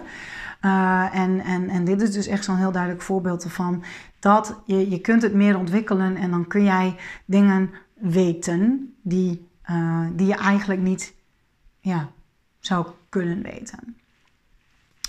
en, 1.13 1.41
en, 1.41 1.69
en 1.69 1.85
dit 1.85 2.03
is 2.03 2.13
dus 2.13 2.27
echt 2.27 2.45
zo'n 2.45 2.57
heel 2.57 2.73
duidelijk 2.73 3.03
voorbeeld 3.03 3.45
ervan. 3.45 3.85
Dat 4.19 4.61
je, 4.65 4.91
je 4.91 5.01
kunt 5.01 5.23
het 5.23 5.35
meer 5.35 5.59
ontwikkelen 5.59 6.17
en 6.17 6.31
dan 6.31 6.47
kun 6.47 6.65
jij 6.65 6.97
dingen 7.25 7.71
weten 7.95 8.95
die, 9.03 9.49
die 10.13 10.27
je 10.27 10.37
eigenlijk 10.37 10.81
niet 10.81 11.15
ja, 11.81 12.09
zou 12.61 12.87
kunnen 13.09 13.43
weten. 13.43 13.98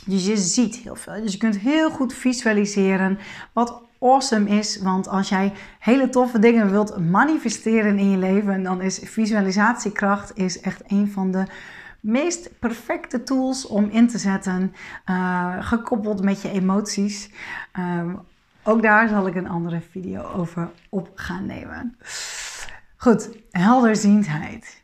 Dus 0.09 0.25
je 0.25 0.37
ziet 0.37 0.75
heel 0.75 0.95
veel. 0.95 1.21
Dus 1.21 1.31
je 1.31 1.37
kunt 1.37 1.59
heel 1.59 1.89
goed 1.89 2.13
visualiseren. 2.13 3.19
Wat 3.53 3.81
awesome 3.99 4.49
is. 4.49 4.81
Want 4.81 5.07
als 5.07 5.29
jij 5.29 5.53
hele 5.79 6.09
toffe 6.09 6.39
dingen 6.39 6.71
wilt 6.71 7.09
manifesteren 7.09 7.97
in 7.99 8.09
je 8.09 8.17
leven, 8.17 8.63
dan 8.63 8.81
is 8.81 8.99
visualisatiekracht 9.03 10.37
is 10.37 10.59
echt 10.59 10.81
een 10.87 11.11
van 11.11 11.31
de 11.31 11.45
meest 11.99 12.59
perfecte 12.59 13.23
tools 13.23 13.67
om 13.67 13.89
in 13.89 14.07
te 14.07 14.17
zetten. 14.17 14.73
Uh, 15.09 15.55
gekoppeld 15.59 16.23
met 16.23 16.41
je 16.41 16.51
emoties. 16.51 17.31
Um, 17.79 18.19
ook 18.63 18.81
daar 18.81 19.07
zal 19.07 19.27
ik 19.27 19.35
een 19.35 19.49
andere 19.49 19.81
video 19.91 20.23
over 20.23 20.69
op 20.89 21.11
gaan 21.15 21.45
nemen. 21.45 21.97
Goed, 22.97 23.29
helderziendheid. 23.51 24.81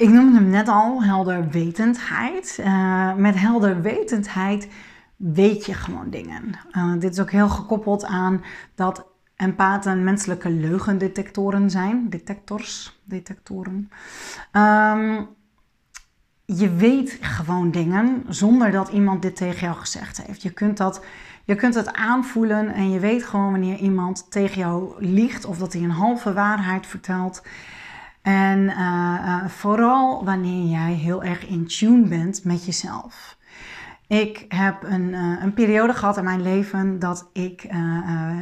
Ik 0.00 0.08
noemde 0.08 0.38
hem 0.38 0.50
net 0.50 0.68
al, 0.68 1.02
helderwetendheid. 1.02 2.56
Uh, 2.60 3.14
met 3.14 3.38
helderwetendheid 3.38 4.68
weet 5.16 5.66
je 5.66 5.74
gewoon 5.74 6.10
dingen. 6.10 6.54
Uh, 6.72 6.92
dit 6.98 7.12
is 7.12 7.20
ook 7.20 7.30
heel 7.30 7.48
gekoppeld 7.48 8.04
aan 8.04 8.42
dat 8.74 9.06
empathen 9.36 10.04
menselijke 10.04 10.50
leugendetectoren 10.50 11.70
zijn. 11.70 12.10
Detectors, 12.10 13.00
detectoren. 13.04 13.90
Um, 14.52 15.28
je 16.44 16.74
weet 16.74 17.18
gewoon 17.20 17.70
dingen 17.70 18.24
zonder 18.28 18.70
dat 18.70 18.88
iemand 18.88 19.22
dit 19.22 19.36
tegen 19.36 19.60
jou 19.60 19.76
gezegd 19.76 20.22
heeft. 20.26 20.42
Je 20.42 20.50
kunt 20.50 20.76
dat... 20.76 21.04
Je 21.44 21.54
kunt 21.54 21.74
het 21.74 21.92
aanvoelen 21.92 22.68
en 22.68 22.90
je 22.90 22.98
weet 22.98 23.24
gewoon 23.24 23.50
wanneer 23.50 23.76
iemand 23.76 24.30
tegen 24.30 24.58
jou 24.58 24.92
liegt 24.98 25.44
of 25.44 25.58
dat 25.58 25.72
hij 25.72 25.82
een 25.82 25.90
halve 25.90 26.32
waarheid 26.32 26.86
vertelt. 26.86 27.42
En 28.22 28.58
uh, 28.58 29.46
vooral 29.46 30.24
wanneer 30.24 30.70
jij 30.70 30.92
heel 30.92 31.22
erg 31.22 31.46
in 31.46 31.66
tune 31.66 32.08
bent 32.08 32.44
met 32.44 32.64
jezelf. 32.64 33.38
Ik 34.06 34.44
heb 34.48 34.82
een, 34.82 35.08
uh, 35.08 35.42
een 35.42 35.54
periode 35.54 35.94
gehad 35.94 36.16
in 36.16 36.24
mijn 36.24 36.42
leven 36.42 36.98
dat 36.98 37.30
ik 37.32 37.62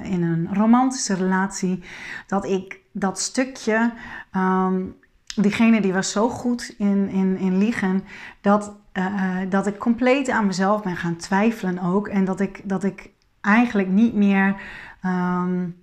in 0.03 0.23
een 0.23 0.49
romantische 0.53 1.15
relatie, 1.15 1.83
dat 2.27 2.45
ik 2.45 2.81
dat 2.93 3.21
stukje, 3.21 3.93
um, 4.37 4.97
diegene 5.37 5.81
die 5.81 5.93
was 5.93 6.11
zo 6.11 6.29
goed 6.29 6.75
in, 6.79 7.09
in, 7.09 7.37
in 7.39 7.59
liegen, 7.59 8.05
dat, 8.41 8.77
dat 9.49 9.67
ik 9.67 9.79
compleet 9.79 10.31
aan 10.31 10.47
mezelf 10.47 10.83
ben 10.83 10.97
gaan 10.97 11.17
twijfelen 11.17 11.79
ook. 11.79 12.09
En 12.09 12.25
dat 12.25 12.41
ik, 12.41 12.61
dat 12.65 12.85
ik 12.85 13.11
eigenlijk 13.41 13.89
niet 13.89 14.15
meer 14.15 14.61
um, 15.05 15.83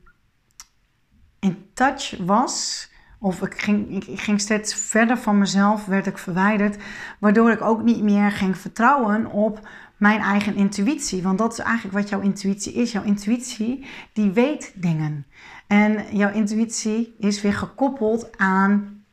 in 1.40 1.66
touch 1.74 2.18
was 2.26 2.90
of 3.26 3.42
ik 3.42 3.62
ging, 3.62 4.08
ik 4.08 4.20
ging 4.20 4.42
steeds 4.42 4.76
verder 4.76 5.18
van 5.18 5.38
mezelf, 5.38 5.86
werd 5.86 6.08
ik 6.08 6.18
verwijderd. 6.18 6.78
Waardoor 7.20 7.52
ik 7.52 7.62
ook 7.62 7.84
niet 7.84 8.04
meer 8.04 8.32
ging 8.32 8.58
vertrouwen 8.58 9.26
op 9.26 9.68
mijn 9.98 10.20
eigen 10.20 10.56
intuïtie. 10.56 11.24
Want 11.24 11.38
dat 11.38 11.52
is 11.52 11.60
eigenlijk 11.60 11.98
wat 11.98 12.10
jouw 12.10 12.20
intuïtie 12.20 12.74
is. 12.74 12.92
Jouw 12.92 13.04
intuïtie, 13.04 13.86
die 14.14 14.32
weet 14.32 14.74
dingen. 14.76 15.26
En 15.68 16.18
jouw 16.18 16.32
intuïtie 16.32 17.16
is 17.20 17.42
weer 17.42 17.54
gekoppeld 17.54 18.38
aan 18.38 19.04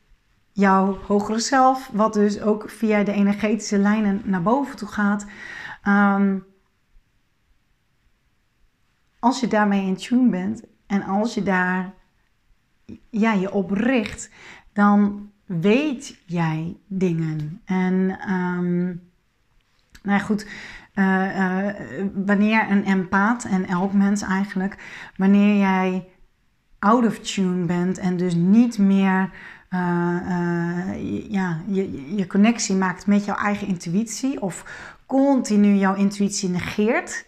jouw 0.51 0.97
hogere 1.07 1.39
zelf. 1.39 1.89
Wat 1.93 2.13
dus 2.13 2.41
ook 2.41 2.69
via 2.69 3.03
de 3.03 3.13
energetische 3.13 3.77
lijnen 3.77 4.21
naar 4.23 4.43
boven 4.43 4.75
toe 4.75 4.87
gaat. 4.87 5.25
Um, 5.87 6.45
als 9.19 9.39
je 9.39 9.47
daarmee 9.47 9.85
in 9.85 9.95
tune 9.95 10.29
bent 10.29 10.63
en 10.87 11.03
als 11.03 11.33
je 11.33 11.43
daar 11.43 11.93
ja, 13.09 13.33
je 13.33 13.51
opricht, 13.51 14.29
dan 14.73 15.29
weet 15.45 16.17
jij 16.25 16.77
dingen. 16.87 17.61
En 17.65 18.19
um, 18.29 19.01
nou 20.03 20.21
goed, 20.21 20.47
uh, 20.95 21.37
uh, 21.37 21.73
wanneer 22.13 22.71
een 22.71 22.83
empaat, 22.83 23.43
en 23.43 23.65
elk 23.65 23.93
mens 23.93 24.21
eigenlijk, 24.21 24.77
wanneer 25.17 25.57
jij 25.57 26.07
out 26.79 27.05
of 27.05 27.19
tune 27.19 27.65
bent 27.65 27.97
en 27.97 28.17
dus 28.17 28.35
niet 28.35 28.77
meer 28.77 29.29
uh, 29.69 29.79
ja, 31.29 31.61
je, 31.67 32.15
je 32.15 32.27
connectie 32.27 32.75
maakt 32.75 33.07
met 33.07 33.25
jouw 33.25 33.35
eigen 33.35 33.67
intuïtie 33.67 34.41
of 34.41 34.65
continu 35.05 35.73
jouw 35.73 35.95
intuïtie 35.95 36.49
negeert, 36.49 37.25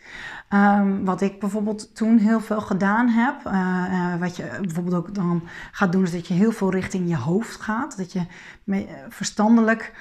Um, 0.55 1.05
wat 1.05 1.21
ik 1.21 1.39
bijvoorbeeld 1.39 1.95
toen 1.95 2.17
heel 2.17 2.39
veel 2.39 2.61
gedaan 2.61 3.07
heb, 3.07 3.35
uh, 3.47 3.53
uh, 3.53 4.19
wat 4.19 4.35
je 4.35 4.49
bijvoorbeeld 4.61 4.95
ook 4.95 5.15
dan 5.15 5.43
gaat 5.71 5.91
doen, 5.91 6.03
is 6.03 6.11
dat 6.11 6.27
je 6.27 6.33
heel 6.33 6.51
veel 6.51 6.71
richting 6.71 7.09
je 7.09 7.17
hoofd 7.17 7.61
gaat. 7.61 7.97
Dat 7.97 8.11
je 8.13 8.21
me, 8.63 8.85
verstandelijk 9.09 9.93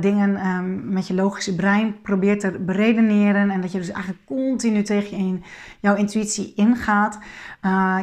dingen 0.00 0.46
um, 0.46 0.88
met 0.92 1.06
je 1.06 1.14
logische 1.14 1.54
brein 1.54 2.00
probeert 2.00 2.40
te 2.40 2.58
beredeneren. 2.60 3.50
En 3.50 3.60
dat 3.60 3.72
je 3.72 3.78
dus 3.78 3.90
eigenlijk 3.90 4.26
continu 4.26 4.82
tegen 4.82 5.26
je, 5.26 5.38
jouw 5.80 5.94
intuïtie 5.94 6.52
ingaat. 6.54 7.18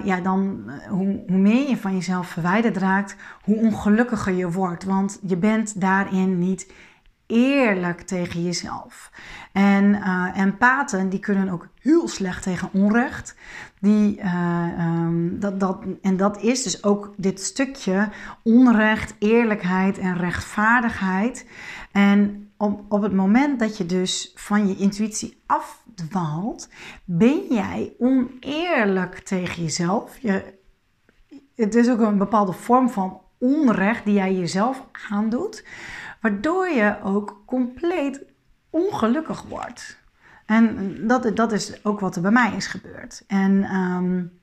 ja, 0.03 0.19
dan 0.23 0.71
hoe, 0.89 1.23
hoe 1.27 1.37
meer 1.37 1.69
je 1.69 1.77
van 1.77 1.93
jezelf 1.93 2.27
verwijderd 2.27 2.77
raakt, 2.77 3.15
hoe 3.43 3.57
ongelukkiger 3.57 4.33
je 4.33 4.51
wordt. 4.51 4.83
Want 4.83 5.19
je 5.21 5.37
bent 5.37 5.81
daarin 5.81 6.39
niet 6.39 6.67
eerlijk 7.33 8.01
tegen 8.01 8.43
jezelf. 8.43 9.11
En 9.51 9.83
uh, 9.83 10.27
empathen 10.35 11.09
die 11.09 11.19
kunnen 11.19 11.49
ook 11.49 11.67
heel 11.81 12.07
slecht 12.07 12.43
tegen 12.43 12.69
onrecht. 12.73 13.35
Die, 13.79 14.19
uh, 14.19 14.67
um, 14.79 15.39
dat, 15.39 15.59
dat, 15.59 15.83
en 16.01 16.17
dat 16.17 16.41
is 16.41 16.63
dus 16.63 16.83
ook 16.83 17.13
dit 17.17 17.41
stukje 17.41 18.09
onrecht, 18.43 19.15
eerlijkheid 19.19 19.97
en 19.97 20.17
rechtvaardigheid. 20.17 21.47
En 21.91 22.51
op, 22.57 22.81
op 22.89 23.01
het 23.01 23.13
moment 23.13 23.59
dat 23.59 23.77
je 23.77 23.85
dus 23.85 24.31
van 24.35 24.67
je 24.67 24.75
intuïtie 24.75 25.41
afdwaalt, 25.45 26.69
ben 27.05 27.41
jij 27.49 27.93
oneerlijk 27.99 29.19
tegen 29.19 29.63
jezelf. 29.63 30.17
Je, 30.17 30.53
het 31.55 31.75
is 31.75 31.89
ook 31.89 31.99
een 31.99 32.17
bepaalde 32.17 32.53
vorm 32.53 32.89
van 32.89 33.21
onrecht 33.37 34.05
die 34.05 34.13
jij 34.13 34.33
jezelf 34.33 34.85
aandoet, 35.09 35.65
waardoor 36.23 36.67
je 36.67 36.97
ook 37.03 37.43
compleet 37.45 38.23
ongelukkig 38.69 39.41
wordt. 39.41 40.01
En 40.45 40.95
dat, 41.07 41.35
dat 41.35 41.51
is 41.51 41.85
ook 41.85 41.99
wat 41.99 42.15
er 42.15 42.21
bij 42.21 42.31
mij 42.31 42.53
is 42.55 42.67
gebeurd. 42.67 43.23
En 43.27 43.75
um, 43.75 44.39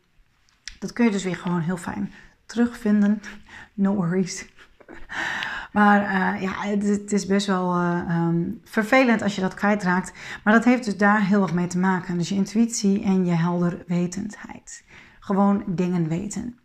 dat 0.79 0.93
kun 0.93 1.05
je 1.05 1.11
dus 1.11 1.25
weer 1.25 1.37
gewoon 1.37 1.61
heel 1.61 1.77
fijn 1.77 2.13
terugvinden. 2.47 3.21
No 3.75 3.95
worries. 3.95 4.47
Maar 5.73 6.03
uh, 6.03 6.43
ja, 6.43 6.53
het, 6.63 7.13
is 7.13 7.27
best 7.27 7.47
wel 7.47 7.77
uh, 7.77 8.27
um, 8.29 8.61
vervelend 8.65 9.23
als 9.23 9.35
je 9.35 9.41
dat 9.41 9.55
kwijtraakt. 9.55 10.13
Maar 10.45 10.55
dat 10.55 10.65
heeft 10.65 10.85
dus 10.85 10.97
daar 10.97 11.27
heel 11.27 11.43
erg 11.43 11.53
mee 11.53 11.67
te 11.67 11.79
maken. 11.79 12.19
Dus 12.19 12.29
je 12.29 12.35
intuïtie 12.35 13.03
en 13.03 13.27
je 13.27 13.33
helderwetendheid. 13.33 14.85
Gewoon 15.21 15.63
dingen 15.67 16.09
weten. 16.09 16.59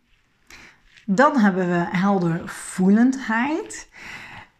Dan 1.04 1.38
hebben 1.38 1.68
we 1.68 1.86
heldervoelendheid. 1.90 3.88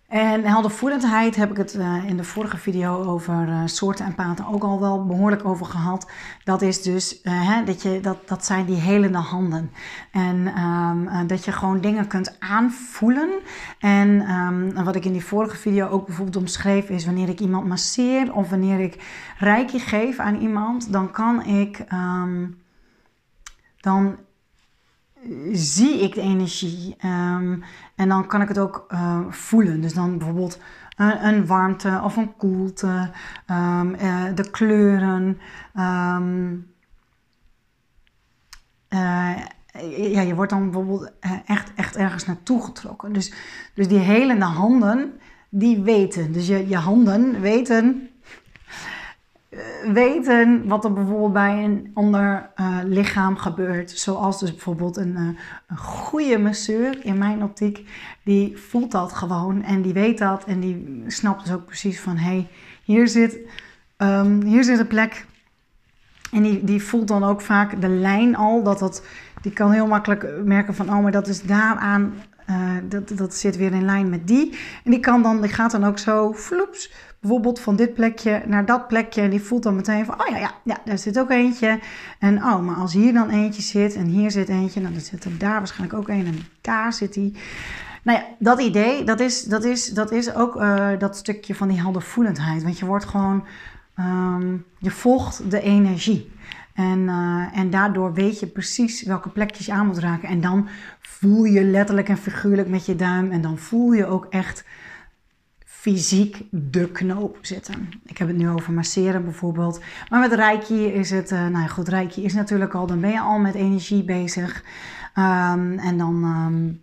En 0.08 0.44
heldervoelendheid 0.44 1.36
heb 1.36 1.50
ik 1.50 1.56
het 1.56 1.74
uh, 1.74 2.04
in 2.04 2.16
de 2.16 2.24
vorige 2.24 2.56
video 2.56 3.04
over 3.04 3.48
uh, 3.48 3.60
soorten 3.64 4.04
en 4.04 4.14
paten 4.14 4.46
ook 4.46 4.62
al 4.62 4.80
wel 4.80 5.06
behoorlijk 5.06 5.44
over 5.44 5.66
gehad. 5.66 6.10
Dat 6.44 6.62
is 6.62 6.82
dus 6.82 7.20
uh, 7.22 7.48
hè, 7.48 7.64
dat, 7.64 7.82
je, 7.82 8.00
dat, 8.00 8.28
dat 8.28 8.44
zijn 8.44 8.66
die 8.66 8.76
helende 8.76 9.18
handen. 9.18 9.70
En 10.10 10.60
um, 10.60 11.26
dat 11.26 11.44
je 11.44 11.52
gewoon 11.52 11.80
dingen 11.80 12.06
kunt 12.06 12.40
aanvoelen. 12.40 13.28
En 13.78 14.30
um, 14.30 14.84
wat 14.84 14.96
ik 14.96 15.04
in 15.04 15.12
die 15.12 15.24
vorige 15.24 15.56
video 15.56 15.88
ook 15.88 16.06
bijvoorbeeld 16.06 16.36
omschreef 16.36 16.88
is 16.88 17.04
wanneer 17.04 17.28
ik 17.28 17.40
iemand 17.40 17.66
masseer 17.66 18.34
of 18.34 18.50
wanneer 18.50 18.80
ik 18.80 19.04
reiki 19.38 19.78
geef 19.78 20.18
aan 20.18 20.36
iemand, 20.40 20.92
dan 20.92 21.10
kan 21.10 21.44
ik. 21.44 21.84
Um, 21.92 22.64
dan 23.80 24.16
zie 25.52 26.00
ik 26.00 26.14
de 26.14 26.20
energie. 26.20 26.96
Um, 27.04 27.64
en 27.94 28.08
dan 28.08 28.26
kan 28.26 28.42
ik 28.42 28.48
het 28.48 28.58
ook 28.58 28.86
uh, 28.92 29.20
voelen. 29.28 29.80
Dus 29.80 29.94
dan 29.94 30.18
bijvoorbeeld 30.18 30.58
een, 30.96 31.26
een 31.26 31.46
warmte 31.46 32.00
of 32.04 32.16
een 32.16 32.36
koelte, 32.36 33.10
um, 33.50 33.94
uh, 33.94 34.24
de 34.34 34.50
kleuren. 34.50 35.38
Um, 35.76 36.74
uh, 38.88 39.36
ja, 40.12 40.20
je 40.20 40.34
wordt 40.34 40.50
dan 40.50 40.70
bijvoorbeeld 40.70 41.12
echt, 41.46 41.74
echt 41.74 41.96
ergens 41.96 42.26
naartoe 42.26 42.64
getrokken. 42.64 43.12
Dus, 43.12 43.32
dus 43.74 43.88
die 43.88 43.98
helende 43.98 44.44
handen, 44.44 45.12
die 45.50 45.80
weten. 45.80 46.32
Dus 46.32 46.46
je, 46.46 46.68
je 46.68 46.76
handen 46.76 47.40
weten 47.40 48.08
eh, 48.10 48.15
weten 49.92 50.68
wat 50.68 50.84
er 50.84 50.92
bijvoorbeeld 50.92 51.32
bij 51.32 51.64
een 51.64 51.90
ander 51.94 52.50
uh, 52.60 52.78
lichaam 52.84 53.36
gebeurt. 53.36 53.90
Zoals 53.90 54.40
dus 54.40 54.50
bijvoorbeeld 54.50 54.96
een, 54.96 55.12
uh, 55.16 55.28
een, 55.66 55.76
goede 55.76 56.38
masseur 56.38 57.04
in 57.04 57.18
mijn 57.18 57.42
optiek. 57.42 57.88
Die 58.24 58.58
voelt 58.58 58.90
dat 58.90 59.12
gewoon 59.12 59.62
en 59.62 59.82
die 59.82 59.92
weet 59.92 60.18
dat. 60.18 60.44
En 60.44 60.60
die 60.60 61.04
snapt 61.06 61.44
dus 61.44 61.54
ook 61.54 61.64
precies 61.64 62.00
van 62.00 62.16
hé, 62.16 62.30
hey, 62.30 62.48
hier, 62.84 63.08
zit, 63.08 63.38
um, 63.96 64.42
hier 64.42 64.64
zit 64.64 64.78
een 64.78 64.86
plek. 64.86 65.26
En 66.32 66.42
die, 66.42 66.64
die 66.64 66.82
voelt 66.82 67.08
dan 67.08 67.24
ook 67.24 67.40
vaak 67.40 67.80
de 67.80 67.88
lijn 67.88 68.36
al. 68.36 68.62
Dat 68.62 68.78
dat, 68.78 69.02
die 69.42 69.52
kan 69.52 69.70
heel 69.70 69.86
makkelijk 69.86 70.26
merken 70.44 70.74
van 70.74 70.88
oh, 70.88 71.02
maar 71.02 71.12
dat 71.12 71.28
is 71.28 71.42
daaraan 71.42 72.14
dat, 72.88 73.08
dat 73.08 73.34
zit 73.34 73.56
weer 73.56 73.72
in 73.72 73.84
lijn 73.84 74.10
met 74.10 74.26
die. 74.26 74.58
En 74.84 74.90
die, 74.90 75.00
kan 75.00 75.22
dan, 75.22 75.40
die 75.40 75.50
gaat 75.50 75.70
dan 75.70 75.84
ook 75.84 75.98
zo 75.98 76.34
floeps 76.34 76.92
bijvoorbeeld 77.20 77.60
van 77.60 77.76
dit 77.76 77.94
plekje 77.94 78.42
naar 78.46 78.64
dat 78.66 78.88
plekje. 78.88 79.20
En 79.20 79.30
die 79.30 79.42
voelt 79.42 79.62
dan 79.62 79.76
meteen 79.76 80.04
van, 80.04 80.20
oh 80.20 80.26
ja, 80.28 80.36
ja, 80.36 80.50
ja, 80.64 80.78
daar 80.84 80.98
zit 80.98 81.18
ook 81.18 81.30
eentje. 81.30 81.78
En 82.18 82.36
oh, 82.36 82.60
maar 82.60 82.76
als 82.76 82.92
hier 82.92 83.12
dan 83.12 83.30
eentje 83.30 83.62
zit 83.62 83.94
en 83.94 84.06
hier 84.06 84.30
zit 84.30 84.48
eentje, 84.48 84.80
nou, 84.80 84.92
dan 84.92 85.02
zit 85.02 85.24
er 85.24 85.38
daar 85.38 85.58
waarschijnlijk 85.58 85.98
ook 85.98 86.08
een 86.08 86.26
en 86.26 86.38
daar 86.60 86.92
zit 86.92 87.14
die. 87.14 87.36
Nou 88.02 88.18
ja, 88.18 88.24
dat 88.38 88.60
idee, 88.60 89.04
dat 89.04 89.20
is, 89.20 89.42
dat 89.42 89.64
is, 89.64 89.88
dat 89.88 90.12
is 90.12 90.34
ook 90.34 90.56
uh, 90.56 90.88
dat 90.98 91.16
stukje 91.16 91.54
van 91.54 91.68
die 91.68 91.80
heldervoelendheid. 91.80 92.62
Want 92.62 92.78
je 92.78 92.86
wordt 92.86 93.04
gewoon, 93.04 93.44
um, 93.98 94.64
je 94.78 94.90
volgt 94.90 95.50
de 95.50 95.60
energie. 95.60 96.32
En, 96.74 96.98
uh, 96.98 97.58
en 97.58 97.70
daardoor 97.70 98.14
weet 98.14 98.40
je 98.40 98.46
precies 98.46 99.02
welke 99.02 99.28
plekjes 99.28 99.66
je 99.66 99.72
aan 99.72 99.86
moet 99.86 99.98
raken. 99.98 100.28
En 100.28 100.40
dan 100.40 100.68
voel 101.00 101.44
je 101.44 101.64
letterlijk 101.64 102.08
en 102.08 102.16
figuurlijk 102.16 102.68
met 102.68 102.86
je 102.86 102.96
duim. 102.96 103.30
En 103.30 103.40
dan 103.40 103.58
voel 103.58 103.92
je 103.92 104.06
ook 104.06 104.26
echt 104.30 104.64
fysiek 105.86 106.42
de 106.50 106.90
knoop 106.90 107.38
zitten. 107.40 107.88
Ik 108.04 108.18
heb 108.18 108.28
het 108.28 108.36
nu 108.36 108.48
over 108.48 108.72
masseren 108.72 109.24
bijvoorbeeld. 109.24 109.80
Maar 110.08 110.20
met 110.20 110.32
Reiki 110.32 110.86
is 110.86 111.10
het, 111.10 111.30
uh, 111.30 111.38
nou 111.38 111.58
ja, 111.58 111.66
goed, 111.66 111.88
Reiki 111.88 112.24
is 112.24 112.34
natuurlijk 112.34 112.74
al, 112.74 112.86
dan 112.86 113.00
ben 113.00 113.10
je 113.10 113.20
al 113.20 113.38
met 113.38 113.54
energie 113.54 114.04
bezig. 114.04 114.64
Um, 115.14 115.78
en 115.78 115.98
dan, 115.98 116.24
um, 116.24 116.82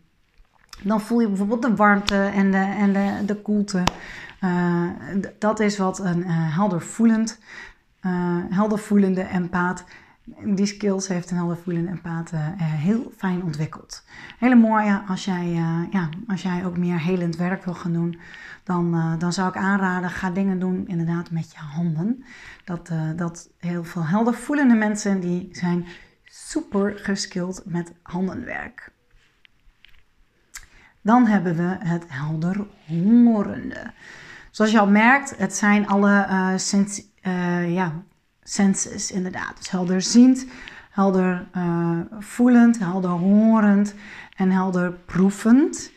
dan 0.84 1.02
voel 1.02 1.20
je 1.20 1.28
bijvoorbeeld 1.28 1.62
de 1.62 1.76
warmte 1.76 2.16
en 2.16 2.52
de, 2.52 2.58
en 2.58 2.94
de, 2.94 3.26
de 3.26 3.36
koelte. 3.36 3.84
Uh, 4.44 4.88
dat 5.40 5.60
is 5.60 5.78
wat 5.78 6.00
een 6.00 6.20
uh, 6.20 6.56
heldervoelend, 6.56 7.40
heldervoelende 8.50 9.24
empaat 9.24 9.84
die 10.46 10.66
skills 10.66 11.08
heeft 11.08 11.32
een 11.32 11.38
heldervoelende 11.38 11.92
empaat 11.92 12.32
uh, 12.34 12.40
heel 12.60 13.12
fijn 13.18 13.44
ontwikkeld. 13.44 14.04
Hele 14.40 14.56
mooie 14.56 15.02
als 15.08 15.26
jij, 15.26 15.48
ja, 15.92 16.10
als 16.28 16.42
jij 16.42 16.66
ook 16.66 16.78
meer 16.78 17.00
helend 17.00 17.36
werk 17.36 17.66
wil 17.66 17.74
gaan 17.74 17.94
doen 17.94 18.20
dan, 18.64 18.96
uh, 18.96 19.14
dan 19.18 19.34
zou 19.34 19.50
ik 19.50 19.56
aanraden, 19.56 20.10
ga 20.10 20.30
dingen 20.30 20.60
doen 20.60 20.88
inderdaad 20.88 21.32
met 21.32 21.52
je 21.52 21.58
handen. 21.58 22.24
Dat, 22.66 22.90
uh, 22.92 23.10
dat 23.16 23.50
heel 23.58 23.84
veel 23.84 24.06
heldervoelende 24.06 24.76
mensen, 24.76 25.20
die 25.20 25.50
zijn 25.52 25.86
super 26.24 26.98
geskild 26.98 27.62
met 27.66 27.94
handenwerk. 28.02 28.92
Dan 31.02 31.26
hebben 31.26 31.56
we 31.56 31.78
het 31.80 32.04
helderhorende. 32.08 33.92
Zoals 34.52 34.72
je 34.72 34.80
al 34.80 34.90
merkt, 34.90 35.38
het 35.38 35.56
zijn 35.56 35.88
alle 35.88 36.28
uh, 37.26 37.74
ja, 37.74 38.04
senses 38.44 39.12
inderdaad. 39.12 39.58
Dus 39.58 39.70
helderziend, 39.70 40.46
helder 40.90 41.48
voelend, 42.20 42.80
helder 42.80 43.10
horend 43.10 43.96
en 44.36 44.52
helder 44.52 44.92
proevend. 44.92 45.92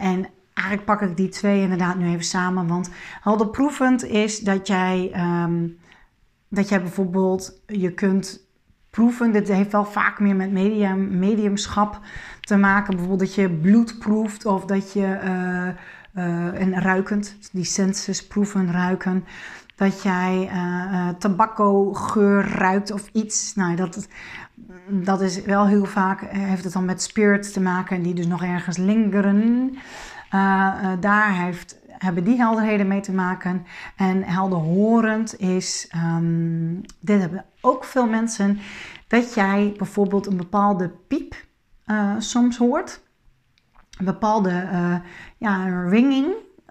en 0.00 0.26
eigenlijk 0.56 0.86
pak 0.86 1.00
ik 1.00 1.16
die 1.16 1.28
twee 1.28 1.60
inderdaad 1.60 1.96
nu 1.96 2.06
even 2.06 2.24
samen. 2.24 2.66
Want 2.66 2.90
helderproevend 3.20 4.04
is 4.04 4.40
dat 4.40 4.66
jij, 4.66 5.12
um, 5.44 5.78
dat 6.48 6.68
jij 6.68 6.80
bijvoorbeeld, 6.82 7.62
je 7.66 7.92
kunt 7.92 8.48
proeven. 8.90 9.32
Dit 9.32 9.48
heeft 9.48 9.72
wel 9.72 9.84
vaak 9.84 10.20
meer 10.20 10.36
met 10.36 10.52
medium, 10.52 11.18
mediumschap 11.18 12.00
te 12.40 12.56
maken. 12.56 12.90
Bijvoorbeeld 12.90 13.20
dat 13.20 13.34
je 13.34 13.50
bloed 13.50 13.98
proeft 13.98 14.46
of 14.46 14.64
dat 14.64 14.92
je, 14.92 15.18
uh, 16.14 16.60
en 16.60 16.80
ruikend, 16.80 17.36
die 17.52 17.64
senses 17.64 18.26
proeven, 18.26 18.72
ruiken. 18.72 19.24
Dat 19.74 20.02
jij 20.02 20.50
uh, 20.52 21.08
tabacco 21.08 21.92
geur 21.92 22.48
ruikt 22.48 22.90
of 22.90 23.08
iets. 23.12 23.54
Nou, 23.54 23.76
dat, 23.76 24.08
dat 24.88 25.20
is 25.20 25.42
wel 25.42 25.66
heel 25.66 25.84
vaak, 25.84 26.20
heeft 26.28 26.64
het 26.64 26.72
dan 26.72 26.84
met 26.84 27.02
spirits 27.02 27.52
te 27.52 27.60
maken. 27.60 27.96
En 27.96 28.02
die 28.02 28.14
dus 28.14 28.26
nog 28.26 28.42
ergens 28.42 28.76
lingeren. 28.76 29.78
Uh, 30.34 30.92
daar 31.00 31.34
heeft, 31.34 31.78
hebben 31.88 32.24
die 32.24 32.36
helderheden 32.36 32.88
mee 32.88 33.00
te 33.00 33.12
maken. 33.12 33.66
En 33.96 34.22
helderhorend 34.22 35.38
is, 35.38 35.92
um, 35.96 36.80
dit 37.00 37.20
hebben 37.20 37.44
ook 37.60 37.84
veel 37.84 38.06
mensen, 38.06 38.58
dat 39.08 39.34
jij 39.34 39.74
bijvoorbeeld 39.76 40.26
een 40.26 40.36
bepaalde 40.36 40.88
piep 41.08 41.34
uh, 41.86 42.14
soms 42.18 42.56
hoort. 42.56 43.04
Een 43.98 44.04
bepaalde 44.04 44.68
uh, 44.72 44.96
ja, 45.36 45.64
ringing 45.88 46.26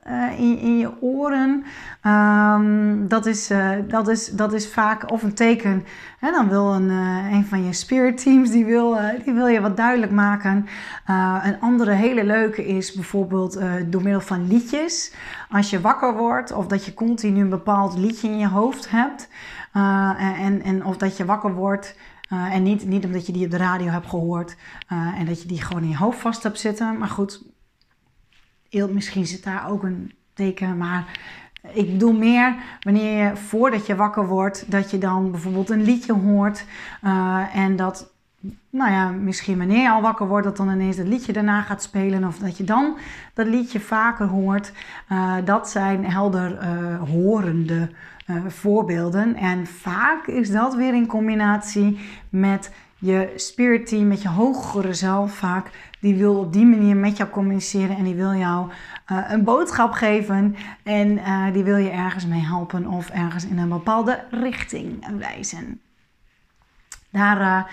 uh, 0.10 0.40
in, 0.40 0.78
je 0.78 1.02
oren. 1.02 1.64
Um, 2.04 3.08
dat, 3.08 3.26
is, 3.26 3.52
uh, 3.52 3.72
dat, 3.88 4.08
is, 4.08 4.28
dat 4.28 4.54
is 4.54 4.70
vaak 4.70 5.12
of 5.12 5.24
een 5.24 5.34
teken. 5.34 5.86
Hè, 6.20 6.32
dan 6.32 6.50
wil 6.50 6.74
een, 6.74 6.90
uh, 6.90 7.32
een 7.32 7.46
van 7.46 7.66
je 7.66 7.74
spirit 7.74 8.24
teams, 8.24 8.52
die 8.52 8.66
wil, 8.66 8.98
die 9.24 9.34
wil 9.34 9.48
je 9.48 9.62
wat 9.62 9.78
duidelijk 9.78 10.12
maken. 10.12 10.68
een 11.44 11.60
andere 11.60 11.92
hele 11.92 12.24
leuke 12.24 12.66
is 12.66 12.94
bijvoorbeeld 12.94 13.60
door 13.86 14.02
middel 14.02 14.22
van 14.22 14.48
liedjes. 14.48 15.14
Als 15.50 15.70
je 15.70 15.82
wakker 15.82 16.18
wordt 16.18 16.52
of 16.52 16.68
dat 16.68 16.86
je 16.86 16.94
continu 16.94 17.42
een 17.42 17.50
bepaald 17.50 17.98
liedje 17.98 18.28
in 18.28 18.38
je 18.38 18.48
hoofd 18.48 18.90
hebt. 18.90 19.30
en, 20.40 20.62
en 20.62 20.86
of 20.86 20.98
dat 20.98 21.18
je 21.18 21.26
wakker 21.26 21.54
wordt... 21.54 21.96
en 22.30 22.64
niet, 22.64 22.86
niet 22.86 23.06
omdat 23.06 23.26
je 23.26 23.32
die 23.32 23.46
op 23.46 23.52
de 23.52 23.58
radio 23.58 23.88
hebt 23.88 24.10
gehoord 24.10 24.56
en 25.18 25.26
dat 25.26 25.42
je 25.42 25.48
die 25.48 25.62
gewoon 25.62 25.84
in 25.84 25.90
je 25.90 25.98
hoofd 25.98 26.20
vast 26.20 26.44
hebt 26.44 26.60
zitten. 26.60 26.98
Maar 26.98 27.08
goed, 27.08 27.55
misschien 28.84 29.26
zit 29.26 29.44
daar 29.44 29.70
ook 29.70 29.84
een 29.84 30.12
teken, 30.34 30.78
maar 30.78 31.20
ik 31.74 31.92
bedoel 31.92 32.14
meer 32.14 32.56
wanneer 32.80 33.24
je 33.24 33.36
voordat 33.36 33.86
je 33.86 33.96
wakker 33.96 34.28
wordt, 34.28 34.72
dat 34.72 34.92
je 34.92 34.98
dan 34.98 35.32
bijvoorbeeld 35.32 35.70
een 35.70 35.84
liedje 35.84 36.14
hoort 36.14 36.66
uh, 37.04 37.44
en 37.54 37.76
dat, 37.76 38.14
nou 38.70 38.92
ja, 38.92 39.10
misschien 39.10 39.58
wanneer 39.58 39.82
je 39.82 39.90
al 39.90 40.02
wakker 40.02 40.28
wordt, 40.28 40.46
dat 40.46 40.58
dan 40.58 40.70
ineens 40.70 40.98
het 40.98 41.08
liedje 41.08 41.34
daarna 41.34 41.62
gaat 41.62 41.84
spelen 41.84 42.24
of 42.24 42.38
dat 42.38 42.58
je 42.58 42.64
dan 42.64 42.98
dat 43.34 43.48
liedje 43.48 43.80
vaker 43.80 44.28
hoort. 44.28 44.72
Uh, 45.12 45.36
dat 45.46 45.70
zijn 45.70 46.06
helder 46.06 46.52
uh, 46.52 47.02
horende 47.10 47.90
voorbeelden 48.48 49.36
en 49.36 49.68
vaak 49.68 50.28
is 50.28 50.52
dat 50.52 50.76
weer 50.76 50.94
in 50.94 51.08
combinatie 51.08 52.00
met 52.30 52.72
je 52.98 53.34
spirit 53.36 53.88
team, 53.88 54.08
met 54.08 54.22
je 54.22 54.30
hogere 54.30 54.94
zelf 54.94 55.36
vaak, 55.36 55.70
die 56.06 56.16
wil 56.16 56.40
op 56.40 56.54
die 56.54 56.66
manier 56.66 56.96
met 56.96 57.18
jou 57.18 57.30
communiceren 57.30 57.98
en 57.98 58.04
die 58.04 58.16
wil 58.16 58.34
jou 58.34 58.70
uh, 59.12 59.18
een 59.30 59.44
boodschap 59.44 59.92
geven 59.92 60.56
en 60.84 61.12
uh, 61.18 61.54
die 61.54 61.64
wil 61.64 61.78
je 61.78 61.90
ergens 61.90 62.26
mee 62.26 62.42
helpen 62.42 62.88
of 62.88 63.10
ergens 63.10 63.46
in 63.46 63.58
een 63.58 63.70
bepaalde 63.70 64.24
richting 64.30 65.18
wijzen. 65.18 65.82
Daar, 67.10 67.42
uh, 67.42 67.64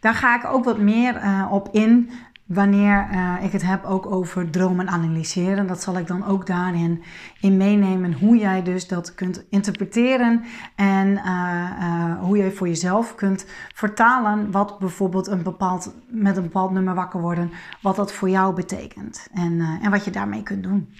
daar 0.00 0.14
ga 0.14 0.36
ik 0.36 0.44
ook 0.44 0.64
wat 0.64 0.78
meer 0.78 1.20
op 1.50 1.68
in 1.72 2.10
wanneer 2.48 3.08
uh, 3.12 3.34
ik 3.42 3.52
het 3.52 3.62
heb 3.62 3.84
ook 3.84 4.06
over 4.06 4.50
dromen 4.50 4.88
analyseren. 4.88 5.66
Dat 5.66 5.82
zal 5.82 5.98
ik 5.98 6.06
dan 6.06 6.24
ook 6.24 6.46
daarin 6.46 7.02
in 7.40 7.56
meenemen. 7.56 8.12
Hoe 8.12 8.36
jij 8.36 8.62
dus 8.62 8.88
dat 8.88 9.14
kunt 9.14 9.44
interpreteren. 9.50 10.44
En 10.74 11.08
uh, 11.08 11.70
uh, 11.80 12.20
hoe 12.20 12.36
jij 12.36 12.50
voor 12.50 12.68
jezelf 12.68 13.14
kunt 13.14 13.46
vertalen. 13.74 14.50
Wat 14.50 14.78
bijvoorbeeld 14.78 15.26
een 15.26 15.42
bepaald, 15.42 15.94
met 16.06 16.36
een 16.36 16.42
bepaald 16.42 16.70
nummer 16.70 16.94
wakker 16.94 17.20
worden. 17.20 17.50
Wat 17.82 17.96
dat 17.96 18.12
voor 18.12 18.28
jou 18.28 18.54
betekent. 18.54 19.28
En, 19.34 19.78
en 19.82 19.90
wat 19.90 20.04
je 20.04 20.10
daarmee 20.10 20.42
kunt 20.42 20.62
doen. 20.62 20.92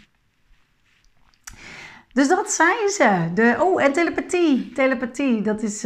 Dus 2.12 2.28
dat 2.28 2.50
zijn 2.50 2.88
ze. 2.88 3.30
De, 3.34 3.56
oh, 3.60 3.82
en 3.82 3.92
telepathie. 3.92 4.72
Telepathie, 4.72 5.42
dat 5.42 5.62
is 5.62 5.84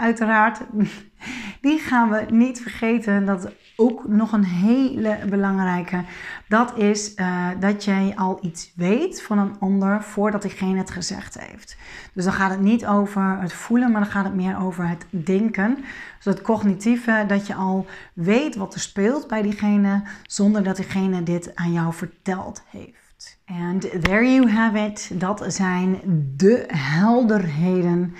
uiteraard. 0.00 0.60
Die 1.60 1.78
gaan 1.78 2.10
we 2.10 2.24
niet 2.30 2.60
vergeten. 2.60 3.24
Dat 3.24 3.52
ook 3.76 4.08
nog 4.08 4.32
een 4.32 4.44
hele 4.44 5.18
belangrijke. 5.28 6.04
Dat 6.48 6.78
is 6.78 7.14
dat 7.60 7.84
jij 7.84 8.12
al 8.16 8.38
iets 8.42 8.72
weet 8.76 9.22
van 9.22 9.38
een 9.38 9.56
ander 9.60 10.02
voordat 10.02 10.42
diegene 10.42 10.78
het 10.78 10.90
gezegd 10.90 11.38
heeft. 11.40 11.76
Dus 12.12 12.24
dan 12.24 12.32
gaat 12.32 12.50
het 12.50 12.60
niet 12.60 12.86
over 12.86 13.38
het 13.40 13.52
voelen, 13.52 13.90
maar 13.90 14.00
dan 14.00 14.10
gaat 14.10 14.24
het 14.24 14.34
meer 14.34 14.60
over 14.60 14.88
het 14.88 15.06
denken. 15.10 15.76
Dus 16.16 16.34
het 16.34 16.42
cognitieve, 16.42 17.24
dat 17.28 17.46
je 17.46 17.54
al 17.54 17.86
weet 18.12 18.56
wat 18.56 18.74
er 18.74 18.80
speelt 18.80 19.28
bij 19.28 19.42
diegene 19.42 20.02
zonder 20.26 20.62
dat 20.62 20.76
diegene 20.76 21.22
dit 21.22 21.54
aan 21.54 21.72
jou 21.72 21.92
verteld 21.92 22.62
heeft. 22.70 23.38
En 23.44 23.78
there 23.78 24.34
you 24.34 24.50
have 24.50 24.78
it. 24.78 25.10
Dat 25.20 25.44
zijn 25.48 26.00
de 26.36 26.64
helderheden. 26.66 28.14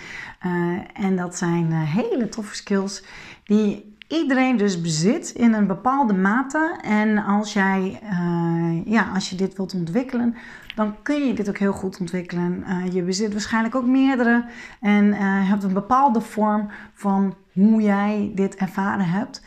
Uh, 0.46 0.78
en 0.92 1.16
dat 1.16 1.36
zijn 1.36 1.70
uh, 1.70 1.82
hele 1.82 2.28
toffe 2.28 2.54
skills 2.54 3.04
die 3.44 3.93
iedereen 4.08 4.56
dus 4.56 4.80
bezit 4.80 5.30
in 5.30 5.52
een 5.52 5.66
bepaalde 5.66 6.14
mate. 6.14 6.78
En 6.82 7.18
als 7.18 7.52
jij, 7.52 8.00
uh, 8.02 8.84
ja, 8.84 9.10
als 9.14 9.30
je 9.30 9.36
dit 9.36 9.56
wilt 9.56 9.74
ontwikkelen, 9.74 10.36
dan 10.74 11.02
kun 11.02 11.26
je 11.26 11.34
dit 11.34 11.48
ook 11.48 11.58
heel 11.58 11.72
goed 11.72 12.00
ontwikkelen. 12.00 12.64
je 12.92 13.02
bezit 13.02 13.32
waarschijnlijk 13.32 13.74
ook 13.74 13.86
meerdere 13.86 14.44
en 14.80 15.12
hebt 15.46 15.62
een 15.62 15.72
bepaalde 15.72 16.20
vorm 16.20 16.70
van 16.92 17.34
hoe 17.52 17.82
jij 17.82 18.32
dit 18.34 18.54
ervaren 18.54 19.08
hebt. 19.08 19.42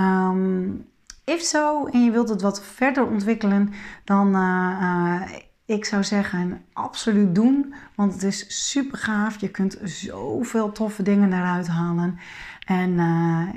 Um, 0.00 0.90
If 1.24 1.40
zo 1.40 1.86
en 1.86 2.04
je 2.04 2.10
wilt 2.10 2.28
het 2.28 2.42
wat 2.42 2.64
verder 2.64 3.06
ontwikkelen, 3.06 3.72
dan 4.04 4.36
uh, 4.36 5.22
ik 5.66 5.84
zou 5.84 6.04
zeggen 6.04 6.64
absoluut 6.72 7.34
doen. 7.34 7.74
Want 7.94 8.12
het 8.12 8.22
is 8.22 8.68
super 8.68 8.98
gaaf. 8.98 9.40
Je 9.40 9.48
kunt 9.48 9.78
zoveel 9.84 10.72
toffe 10.72 11.02
dingen 11.02 11.32
eruit 11.32 11.68
halen. 11.68 12.18
En 12.66 12.90
uh, 12.90 13.48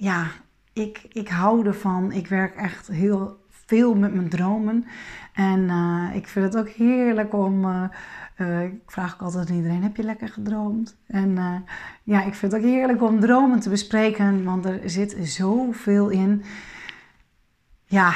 ja, 0.00 0.26
ik, 0.72 1.06
ik 1.08 1.28
hou 1.28 1.66
ervan. 1.66 2.12
Ik 2.12 2.26
werk 2.26 2.54
echt 2.54 2.86
heel 2.86 3.38
veel 3.50 3.94
met 3.94 4.14
mijn 4.14 4.28
dromen. 4.28 4.86
En 5.32 5.60
uh, 5.60 6.14
ik 6.14 6.28
vind 6.28 6.44
het 6.44 6.56
ook 6.56 6.68
heerlijk 6.68 7.32
om. 7.32 7.64
Uh, 7.64 8.62
ik 8.62 8.80
vraag 8.86 9.14
ook 9.14 9.20
altijd 9.20 9.50
aan 9.50 9.56
iedereen: 9.56 9.82
heb 9.82 9.96
je 9.96 10.02
lekker 10.02 10.28
gedroomd? 10.28 10.96
En 11.06 11.64
ja, 12.02 12.22
ik 12.24 12.34
vind 12.34 12.52
het 12.52 12.60
ook 12.60 12.68
heerlijk 12.68 13.02
om 13.02 13.20
dromen 13.20 13.60
te 13.60 13.68
bespreken, 13.68 14.44
want 14.44 14.64
er 14.64 14.80
zit 14.84 15.16
zoveel 15.20 16.08
in 16.08 16.42
ja, 17.84 18.14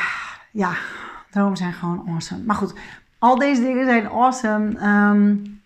ja, 0.52 0.72
dromen 1.30 1.56
zijn 1.56 1.72
gewoon 1.72 2.08
awesome. 2.08 2.44
Maar 2.44 2.56
goed, 2.56 2.74
al 3.18 3.38
deze 3.38 3.62
dingen 3.62 3.84
zijn 3.84 4.08
awesome. 4.08 4.66
Um, 4.66 5.62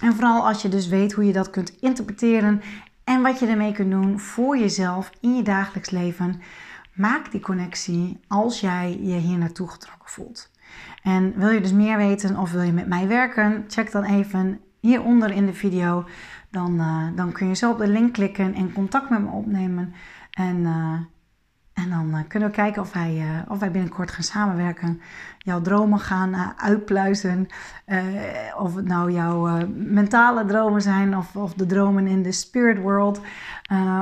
en 0.00 0.14
vooral 0.14 0.46
als 0.46 0.62
je 0.62 0.68
dus 0.68 0.88
weet 0.88 1.12
hoe 1.12 1.24
je 1.24 1.32
dat 1.32 1.50
kunt 1.50 1.76
interpreteren 1.80 2.62
en 3.08 3.22
wat 3.22 3.38
je 3.38 3.46
ermee 3.46 3.72
kunt 3.72 3.90
doen 3.90 4.18
voor 4.18 4.58
jezelf 4.58 5.10
in 5.20 5.36
je 5.36 5.42
dagelijks 5.42 5.90
leven. 5.90 6.40
Maak 6.92 7.30
die 7.30 7.40
connectie 7.40 8.20
als 8.26 8.60
jij 8.60 8.98
je 9.02 9.14
hier 9.14 9.38
naartoe 9.38 9.68
getrokken 9.68 10.10
voelt. 10.10 10.50
En 11.02 11.32
wil 11.36 11.48
je 11.48 11.60
dus 11.60 11.72
meer 11.72 11.96
weten 11.96 12.36
of 12.36 12.52
wil 12.52 12.62
je 12.62 12.72
met 12.72 12.88
mij 12.88 13.08
werken? 13.08 13.64
Check 13.68 13.92
dan 13.92 14.04
even 14.04 14.60
hieronder 14.80 15.30
in 15.30 15.46
de 15.46 15.54
video. 15.54 16.04
Dan, 16.50 16.74
uh, 16.74 17.06
dan 17.14 17.32
kun 17.32 17.48
je 17.48 17.54
zo 17.54 17.70
op 17.70 17.78
de 17.78 17.88
link 17.88 18.12
klikken 18.12 18.54
en 18.54 18.72
contact 18.72 19.10
met 19.10 19.22
me 19.22 19.30
opnemen. 19.30 19.94
En 20.30 20.56
uh, 20.56 21.00
en 21.78 21.90
dan 21.90 22.08
uh, 22.08 22.18
kunnen 22.28 22.48
we 22.48 22.54
kijken 22.54 22.82
of 22.82 22.92
wij, 22.92 23.14
uh, 23.16 23.50
of 23.50 23.58
wij 23.58 23.70
binnenkort 23.70 24.10
gaan 24.10 24.22
samenwerken. 24.22 25.00
Jouw 25.38 25.60
dromen 25.60 25.98
gaan 25.98 26.34
uh, 26.34 26.48
uitpluizen. 26.56 27.48
of 28.56 28.74
het 28.74 28.84
nou 28.84 29.12
jouw 29.12 29.66
mentale 29.74 30.44
dromen 30.44 30.82
zijn 30.82 31.16
of, 31.16 31.36
of 31.36 31.54
de 31.54 31.66
dromen 31.66 32.06
in 32.06 32.22
de 32.22 32.32
spirit 32.32 32.78
world. 32.78 33.20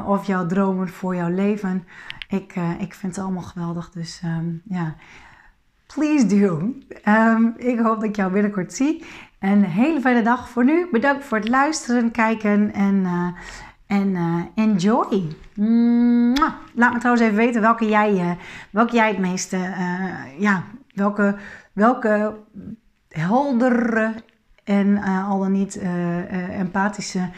of 0.07 0.27
jouw 0.27 0.47
dromen 0.47 0.89
voor 0.89 1.15
jouw 1.15 1.29
leven. 1.29 1.85
Ik, 2.29 2.55
ik 2.79 2.95
vind 2.95 3.17
het 3.17 3.25
allemaal 3.25 3.43
geweldig. 3.43 3.91
Dus 3.91 4.23
um, 4.25 4.62
ja, 4.65 4.95
please 5.95 6.27
do. 6.27 6.75
Um, 7.09 7.55
ik 7.57 7.79
hoop 7.79 7.95
dat 7.95 8.09
ik 8.09 8.17
jou 8.17 8.33
binnenkort 8.33 8.73
zie. 8.73 9.05
En 9.39 9.53
een 9.53 9.65
hele 9.65 10.01
fijne 10.01 10.23
dag 10.23 10.49
voor 10.49 10.65
nu. 10.65 10.89
Bedankt 10.91 11.25
voor 11.25 11.39
het 11.39 11.49
luisteren, 11.49 12.11
kijken 12.11 12.73
en... 12.73 13.07
En 13.87 14.09
uh, 14.09 14.42
enjoy. 14.55 15.37
Laat 16.75 16.92
me 16.92 16.99
trouwens 16.99 17.20
even 17.20 17.35
weten 17.37 17.61
welke 17.61 17.88
jij, 17.88 18.12
uh, 18.12 18.31
welke 18.70 18.94
jij 18.94 19.09
het 19.09 19.18
meeste, 19.18 19.57
uh, 19.57 20.40
ja, 20.40 20.64
welke, 20.94 21.37
welke 21.72 22.37
heldere 23.09 24.14
en 24.64 24.99
al 25.03 25.38
dan 25.38 25.53
niet 25.53 25.79
empathische 26.51 27.31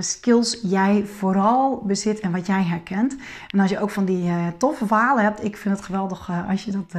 skills 0.00 0.58
jij 0.62 1.06
vooral 1.06 1.82
bezit 1.86 2.20
en 2.20 2.32
wat 2.32 2.46
jij 2.46 2.62
herkent. 2.62 3.16
En 3.50 3.60
als 3.60 3.70
je 3.70 3.80
ook 3.80 3.90
van 3.90 4.04
die 4.04 4.32
toffe 4.56 4.86
verhalen 4.86 5.24
hebt, 5.24 5.44
ik 5.44 5.56
vind 5.56 5.76
het 5.76 5.84
geweldig 5.84 6.30
als 6.48 6.64
je 6.64 6.70
dat 6.70 6.94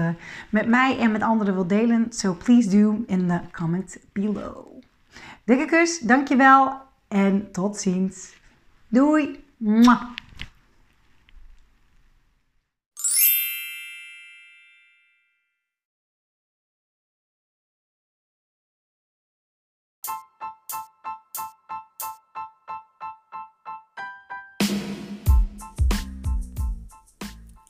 met 0.49 0.67
mij 0.67 0.99
en 0.99 1.11
met 1.11 1.21
anderen 1.21 1.53
wilt 1.53 1.69
delen. 1.69 2.05
So 2.09 2.33
please 2.33 2.69
do 2.69 3.03
in 3.07 3.27
the 3.27 3.39
comment 3.51 3.97
below. 4.11 4.65
Dikke 5.43 5.65
kus, 5.65 5.99
dankjewel 5.99 6.81
en 7.07 7.51
tot 7.51 7.77
ziens. 7.77 8.37
Doei! 8.91 9.39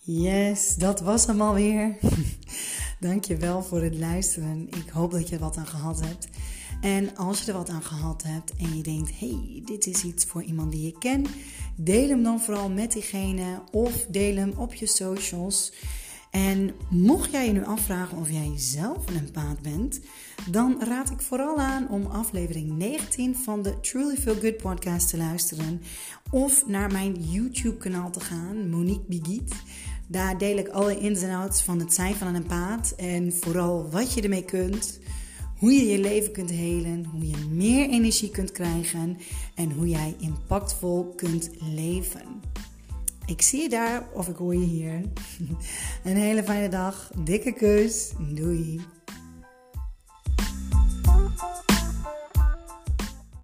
Yes, 0.01 0.75
dat 0.75 0.99
was 0.99 1.25
hem 1.25 1.41
alweer. 1.41 1.97
Dankjewel 2.99 3.63
voor 3.63 3.81
het 3.81 3.95
luisteren. 3.95 4.67
Ik 4.69 4.89
hoop 4.89 5.11
dat 5.11 5.29
je 5.29 5.39
wat 5.39 5.57
aan 5.57 5.67
gehad 5.67 6.01
hebt. 6.01 6.29
En 6.81 7.15
als 7.15 7.41
je 7.41 7.51
er 7.51 7.57
wat 7.57 7.69
aan 7.69 7.83
gehad 7.83 8.23
hebt 8.23 8.53
en 8.55 8.77
je 8.77 8.83
denkt: 8.83 9.19
hey, 9.19 9.61
dit 9.65 9.87
is 9.87 10.03
iets 10.03 10.25
voor 10.25 10.43
iemand 10.43 10.71
die 10.71 10.85
je 10.85 10.97
kent, 10.97 11.29
deel 11.75 12.09
hem 12.09 12.23
dan 12.23 12.41
vooral 12.41 12.69
met 12.69 12.91
diegene 12.91 13.61
of 13.71 14.05
deel 14.09 14.35
hem 14.35 14.53
op 14.57 14.73
je 14.73 14.87
socials. 14.87 15.73
En 16.31 16.71
mocht 16.89 17.31
jij 17.31 17.45
je 17.45 17.51
nu 17.51 17.65
afvragen 17.65 18.17
of 18.17 18.31
jij 18.31 18.51
zelf 18.55 19.07
een 19.07 19.17
empaat 19.17 19.61
bent, 19.61 19.99
dan 20.49 20.83
raad 20.83 21.09
ik 21.09 21.21
vooral 21.21 21.57
aan 21.57 21.89
om 21.89 22.05
aflevering 22.05 22.77
19 22.77 23.35
van 23.35 23.61
de 23.61 23.79
Truly 23.79 24.15
Feel 24.15 24.35
Good 24.35 24.57
podcast 24.57 25.09
te 25.09 25.17
luisteren. 25.17 25.81
Of 26.31 26.67
naar 26.67 26.91
mijn 26.91 27.15
YouTube-kanaal 27.21 28.11
te 28.11 28.19
gaan, 28.19 28.69
Monique 28.69 29.05
Bigiet. 29.07 29.53
Daar 30.07 30.37
deel 30.37 30.57
ik 30.57 30.67
alle 30.67 30.99
ins 30.99 31.21
en 31.21 31.35
outs 31.35 31.61
van 31.61 31.79
het 31.79 31.93
zijn 31.93 32.15
van 32.15 32.27
een 32.27 32.35
empaat 32.35 32.93
en 32.97 33.33
vooral 33.33 33.89
wat 33.89 34.13
je 34.13 34.21
ermee 34.21 34.45
kunt 34.45 34.99
hoe 35.59 35.71
je 35.71 35.85
je 35.85 35.99
leven 35.99 36.31
kunt 36.31 36.49
helen, 36.49 37.05
hoe 37.05 37.27
je 37.27 37.37
meer 37.49 37.89
energie 37.89 38.29
kunt 38.29 38.51
krijgen 38.51 39.17
en 39.55 39.71
hoe 39.71 39.89
jij 39.89 40.15
impactvol 40.19 41.13
kunt 41.15 41.49
leven. 41.75 42.41
Ik 43.25 43.41
zie 43.41 43.61
je 43.61 43.69
daar 43.69 44.07
of 44.13 44.27
ik 44.27 44.35
hoor 44.35 44.55
je 44.55 44.65
hier. 44.65 45.01
Een 46.03 46.17
hele 46.17 46.43
fijne 46.43 46.69
dag. 46.69 47.11
Dikke 47.23 47.51
kus. 47.51 48.11
Doei. 48.33 48.81